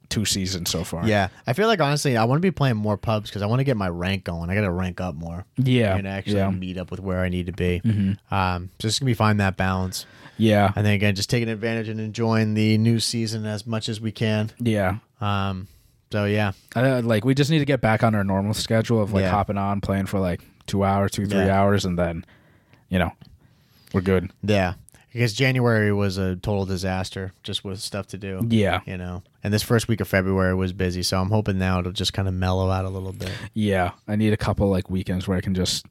[0.08, 1.06] two seasons so far.
[1.08, 1.28] Yeah.
[1.46, 3.64] I feel like honestly, I want to be playing more pubs because I want to
[3.64, 4.50] get my rank going.
[4.50, 5.46] I got to rank up more.
[5.58, 5.96] Yeah.
[5.98, 6.50] and actually yeah.
[6.50, 7.82] meet up with where I need to be.
[7.86, 8.18] Mhm.
[8.32, 10.08] Um, so it's gonna be find that balance,
[10.38, 10.72] Yeah.
[10.76, 14.12] and then again, just taking advantage and enjoying the new season as much as we
[14.12, 14.50] can.
[14.60, 14.98] Yeah.
[15.22, 15.68] Um,
[16.12, 19.14] so yeah, I, like we just need to get back on our normal schedule of
[19.14, 19.30] like Yeah.
[19.32, 21.62] hopping on, playing for like two hours, two, three Yeah.
[21.62, 22.26] hours, and then,
[22.90, 23.12] you know,
[23.94, 24.32] we're good.
[24.44, 24.74] yeah,
[25.14, 28.42] because January was a total disaster, just with stuff to do.
[28.50, 28.82] Yeah.
[28.86, 31.92] You know, and this first week of February was busy, so I'm hoping now it'll
[31.92, 33.32] just kind of mellow out a little bit.
[33.54, 33.92] Yeah.
[34.08, 35.86] I need a couple like weekends where I can just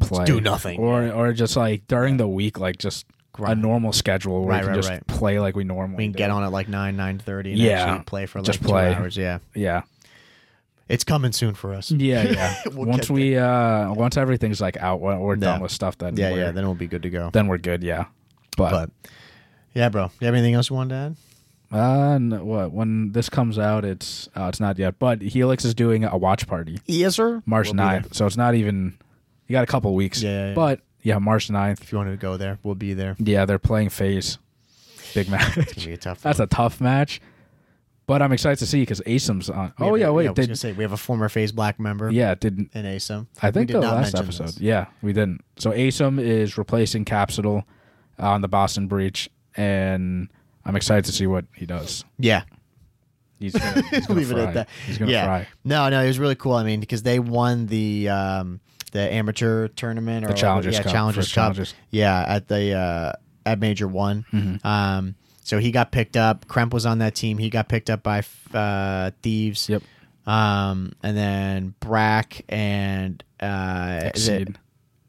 [0.00, 0.24] play.
[0.24, 0.78] do nothing.
[0.80, 3.06] Or or just like during the week, like just
[3.38, 5.06] a normal schedule where Right, we can right, just right.
[5.06, 6.18] play like we normally We can do.
[6.18, 7.82] get on at like nine nine thirty and Yeah.
[7.84, 8.92] actually play for like Just two play.
[8.94, 9.16] hours.
[9.16, 9.82] Yeah, Yeah.
[10.92, 11.90] It's coming soon for us.
[11.90, 12.54] Yeah, yeah.
[12.66, 15.62] We'll once get we uh once everything's like out, we're, we're done Yeah.
[15.62, 16.16] with stuff then.
[16.16, 17.30] Yeah, we're, yeah, then we'll be good to go.
[17.32, 18.04] then we're good, yeah.
[18.56, 18.90] But, But
[19.74, 21.16] yeah, bro, you have anything else you want to add?
[21.72, 25.74] uh no, what when this comes out it's uh, it's not yet, but Helix is
[25.74, 27.42] doing a watch party Yes, sir.
[27.46, 28.14] March We'll be 9th.
[28.14, 28.98] So it's not even
[29.48, 30.22] you got a couple weeks.
[30.22, 30.54] Yeah, yeah, yeah.
[30.54, 31.80] But yeah, March 9th.
[31.80, 33.16] If you want to go there, we'll be there.
[33.18, 34.36] Yeah, they're playing FaZe.
[35.14, 35.56] Big match.
[35.56, 36.20] It's gonna be a tough.
[36.22, 37.20] That's a tough match.
[38.06, 39.72] But I'm excited to see because ASIM's on.
[39.78, 40.26] We Oh have yeah, wait.
[40.26, 42.10] I was did, say we have a former FaZe Black member.
[42.10, 43.26] yeah, didn't in ASIM.
[43.40, 44.48] I We think did the last episode.
[44.48, 44.60] this.
[44.60, 45.42] Yeah, we didn't.
[45.56, 47.64] So ASIM is replacing Capsule
[48.18, 50.28] on the Boston Breach, and
[50.64, 52.04] I'm excited to see what he does.
[52.18, 52.42] Yeah,
[53.38, 54.40] He's gonna, he's gonna leave fry.
[54.40, 54.68] it at that.
[54.86, 55.24] He's gonna yeah.
[55.24, 55.48] fry.
[55.64, 56.54] No, no, it was really cool.
[56.54, 58.60] I mean, because they won the um,
[58.92, 61.34] the amateur tournament or The Challengers yeah, Cup, Challengers Cup.
[61.34, 61.74] Challengers.
[61.90, 63.12] Yeah, at the uh,
[63.46, 64.24] at Major One.
[64.32, 64.66] Mm-hmm.
[64.66, 66.46] Um, so he got picked up.
[66.46, 67.38] Kremp was on that team.
[67.38, 68.22] He got picked up by
[68.54, 69.68] uh, Thieves.
[69.68, 69.82] Yep.
[70.26, 74.58] Um, and then Brack and uh, Exceed.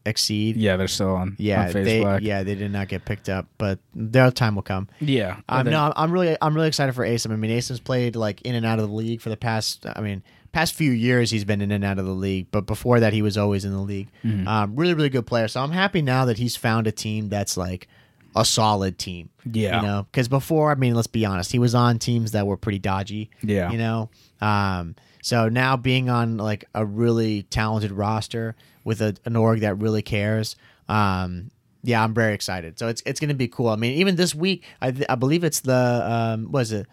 [0.05, 0.57] Exceed.
[0.57, 1.36] Yeah, they're still on.
[1.39, 2.21] Yeah, on they Black.
[2.23, 4.89] yeah they did not get picked up, but their time will come.
[4.99, 5.38] yeah.
[5.47, 7.31] Um, then- no, I'm- I'm really I'm really excited for Asim.
[7.31, 9.86] I mean, Asim's played like in and out of the league for the past.
[9.95, 10.21] I mean,
[10.51, 13.21] past few years he's been in and out of the league, but before that he
[13.21, 14.09] was always in the league.
[14.25, 14.45] Mm-hmm.
[14.47, 15.47] Um, really, really good player.
[15.47, 17.88] So I'm happy now that he's found a team that's like
[18.36, 19.29] a solid team.
[19.49, 19.77] Yeah.
[19.77, 22.57] you know, because before, I mean, let's be honest, he was on teams that were
[22.57, 23.29] pretty dodgy.
[23.41, 23.71] Yeah.
[23.71, 24.09] you know.
[24.41, 29.75] Um, so now being on like a really talented roster with a, an org that
[29.75, 30.55] really cares.
[30.89, 31.51] Um,
[31.84, 32.79] yeah, I'm very excited.
[32.79, 33.69] So it's it's going to be cool.
[33.69, 36.88] I mean, even this week, I, th- I believe it's the um, was it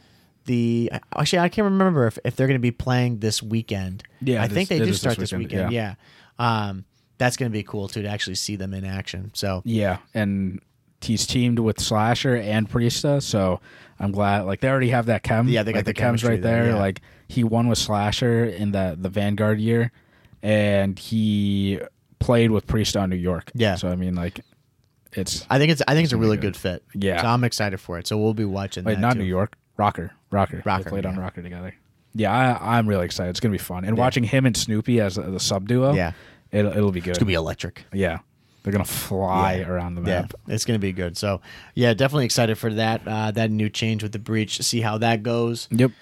[0.46, 4.02] the actually I can't remember if, if they're going to be playing this weekend.
[4.20, 5.72] Yeah, I it think they do is this start this weekend, weekend.
[5.72, 5.94] Yeah,
[6.38, 6.84] Um,
[7.18, 9.30] that's going to be cool too to actually see them in action.
[9.34, 10.60] So Yeah, and
[11.00, 13.60] he's teamed with Slasher and Priestahh, so
[13.98, 14.42] I'm glad.
[14.42, 15.48] Like they already have that chem.
[15.48, 16.72] Yeah, they got like, the chems right there, there.
[16.74, 16.78] yeah.
[16.78, 19.92] Like he won with Slasher in the the Vanguard year,
[20.42, 21.80] and he
[22.18, 23.50] played with Priestahh on New York.
[23.54, 23.74] Yeah.
[23.76, 24.40] so I mean, like
[25.12, 26.54] it's I think it's I think it's a really good.
[26.54, 26.84] good fit.
[26.94, 27.20] Yeah.
[27.22, 28.06] so I'm excited for it.
[28.06, 28.84] So we'll be watching.
[28.84, 29.20] wait, that not too.
[29.20, 31.16] New York, ROKKR, ROKKR, ROKKR, They played on.
[31.16, 31.74] ROKKR together.
[32.14, 33.30] Yeah, I, I'm really excited.
[33.30, 34.00] It's gonna be fun, and Yeah.
[34.02, 35.94] watching him and Snoopy as the sub duo.
[35.94, 36.12] Yeah,
[36.50, 37.10] it'll it'll be good.
[37.10, 37.84] it's gonna be electric.
[37.92, 38.18] yeah,
[38.62, 39.68] they're gonna fly Yeah.
[39.68, 40.34] around the Yeah, map.
[40.48, 41.16] it's gonna be good.
[41.16, 41.40] So
[41.74, 43.02] yeah, definitely excited for that.
[43.06, 44.60] Uh, that new change with the breach.
[44.62, 45.68] See how that goes.
[45.70, 45.92] Yep.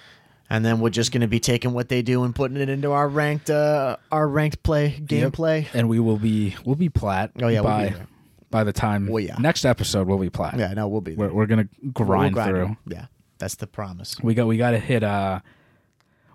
[0.51, 2.91] and then we're just going to be taking what they do and putting it into
[2.93, 5.67] our ranked uh, our ranked play gameplay.
[5.75, 7.31] and we will be we'll be plat.
[7.43, 8.07] Oh, yeah, we'll by there.
[8.51, 9.37] by the time Well, yeah.
[9.39, 10.57] next episode we'll be plat.
[10.59, 11.29] Yeah, no, we'll be there.
[11.29, 12.65] We're, we're gonna We'll grind grind through.
[12.87, 12.95] it.
[12.95, 13.07] Yeah,
[13.39, 14.17] that's the promise.
[14.23, 15.41] We got we got to hit uh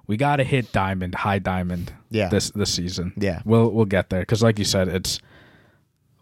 [0.05, 1.91] we got to hit diamond, high diamond.
[2.11, 2.29] Yeah.
[2.29, 3.13] This this season.
[3.17, 3.41] Yeah.
[3.45, 5.19] We'll we'll get there because like you said, it's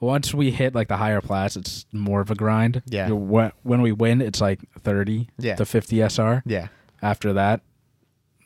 [0.02, 2.82] once we hit like the higher plats, it's more of a grind.
[2.88, 3.08] Yeah.
[3.08, 5.56] You- When when we win, it's like thirty Yeah.
[5.56, 6.44] to fifty SR.
[6.46, 6.68] Yeah,
[7.02, 7.62] After that,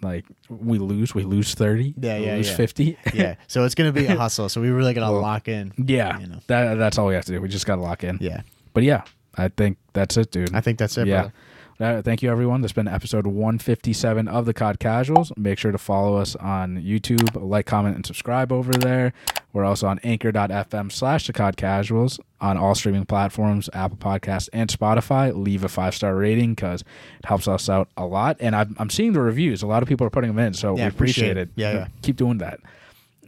[0.03, 1.95] like we lose, we lose thirty.
[1.97, 2.55] Yeah, we yeah, lose yeah.
[2.55, 2.97] fifty.
[3.13, 3.35] yeah.
[3.47, 4.49] So it's going to be a hustle.
[4.49, 5.71] So we really got to Well, lock in.
[5.77, 6.19] yeah.
[6.19, 6.39] You know.
[6.47, 7.41] That that's all we have to do.
[7.41, 8.17] We just got to lock in.
[8.21, 8.41] Yeah,
[8.73, 9.03] But yeah,
[9.37, 10.53] I think that's it, dude.
[10.53, 11.07] I think that's it.
[11.07, 11.15] yeah.
[11.21, 11.33] brother.
[11.77, 12.61] Uh, thank you, everyone.
[12.61, 15.33] That's been episode 157 of the COD Casuals.
[15.35, 19.11] Make sure to follow us on YouTube, like, comment, and subscribe over there.
[19.51, 24.69] We're also on anchor.fm slash the COD Casuals on all streaming platforms, Apple Podcasts, and
[24.69, 25.35] Spotify.
[25.35, 26.81] Leave a five star rating because
[27.19, 28.37] it helps us out a lot.
[28.39, 29.61] And I'm, I'm seeing the reviews.
[29.61, 31.49] A lot of people are putting them in, so Yeah, we appreciate, appreciate it.
[31.55, 31.87] Yeah, yeah.
[32.03, 32.61] Keep doing that.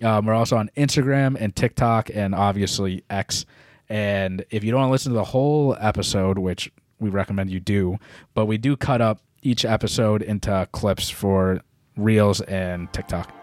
[0.01, 3.45] Um, we're also on Instagram and TikTok and obviously X
[3.89, 7.59] And if you don't want to listen to the whole episode, which we recommend you
[7.59, 7.97] do,
[8.33, 11.61] but we do cut up each episode into clips for
[11.95, 13.33] Reels and TikTok.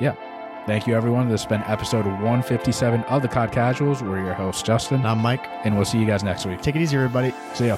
[0.00, 0.14] Yeah.
[0.66, 1.28] Thank you, everyone.
[1.28, 4.02] This has been episode 157 of the Cod Casuals.
[4.02, 5.46] We're your host, Justin, I'm Mike.
[5.64, 6.62] and we'll see you guys next week.
[6.62, 7.34] Take it easy, everybody.
[7.52, 7.76] See ya.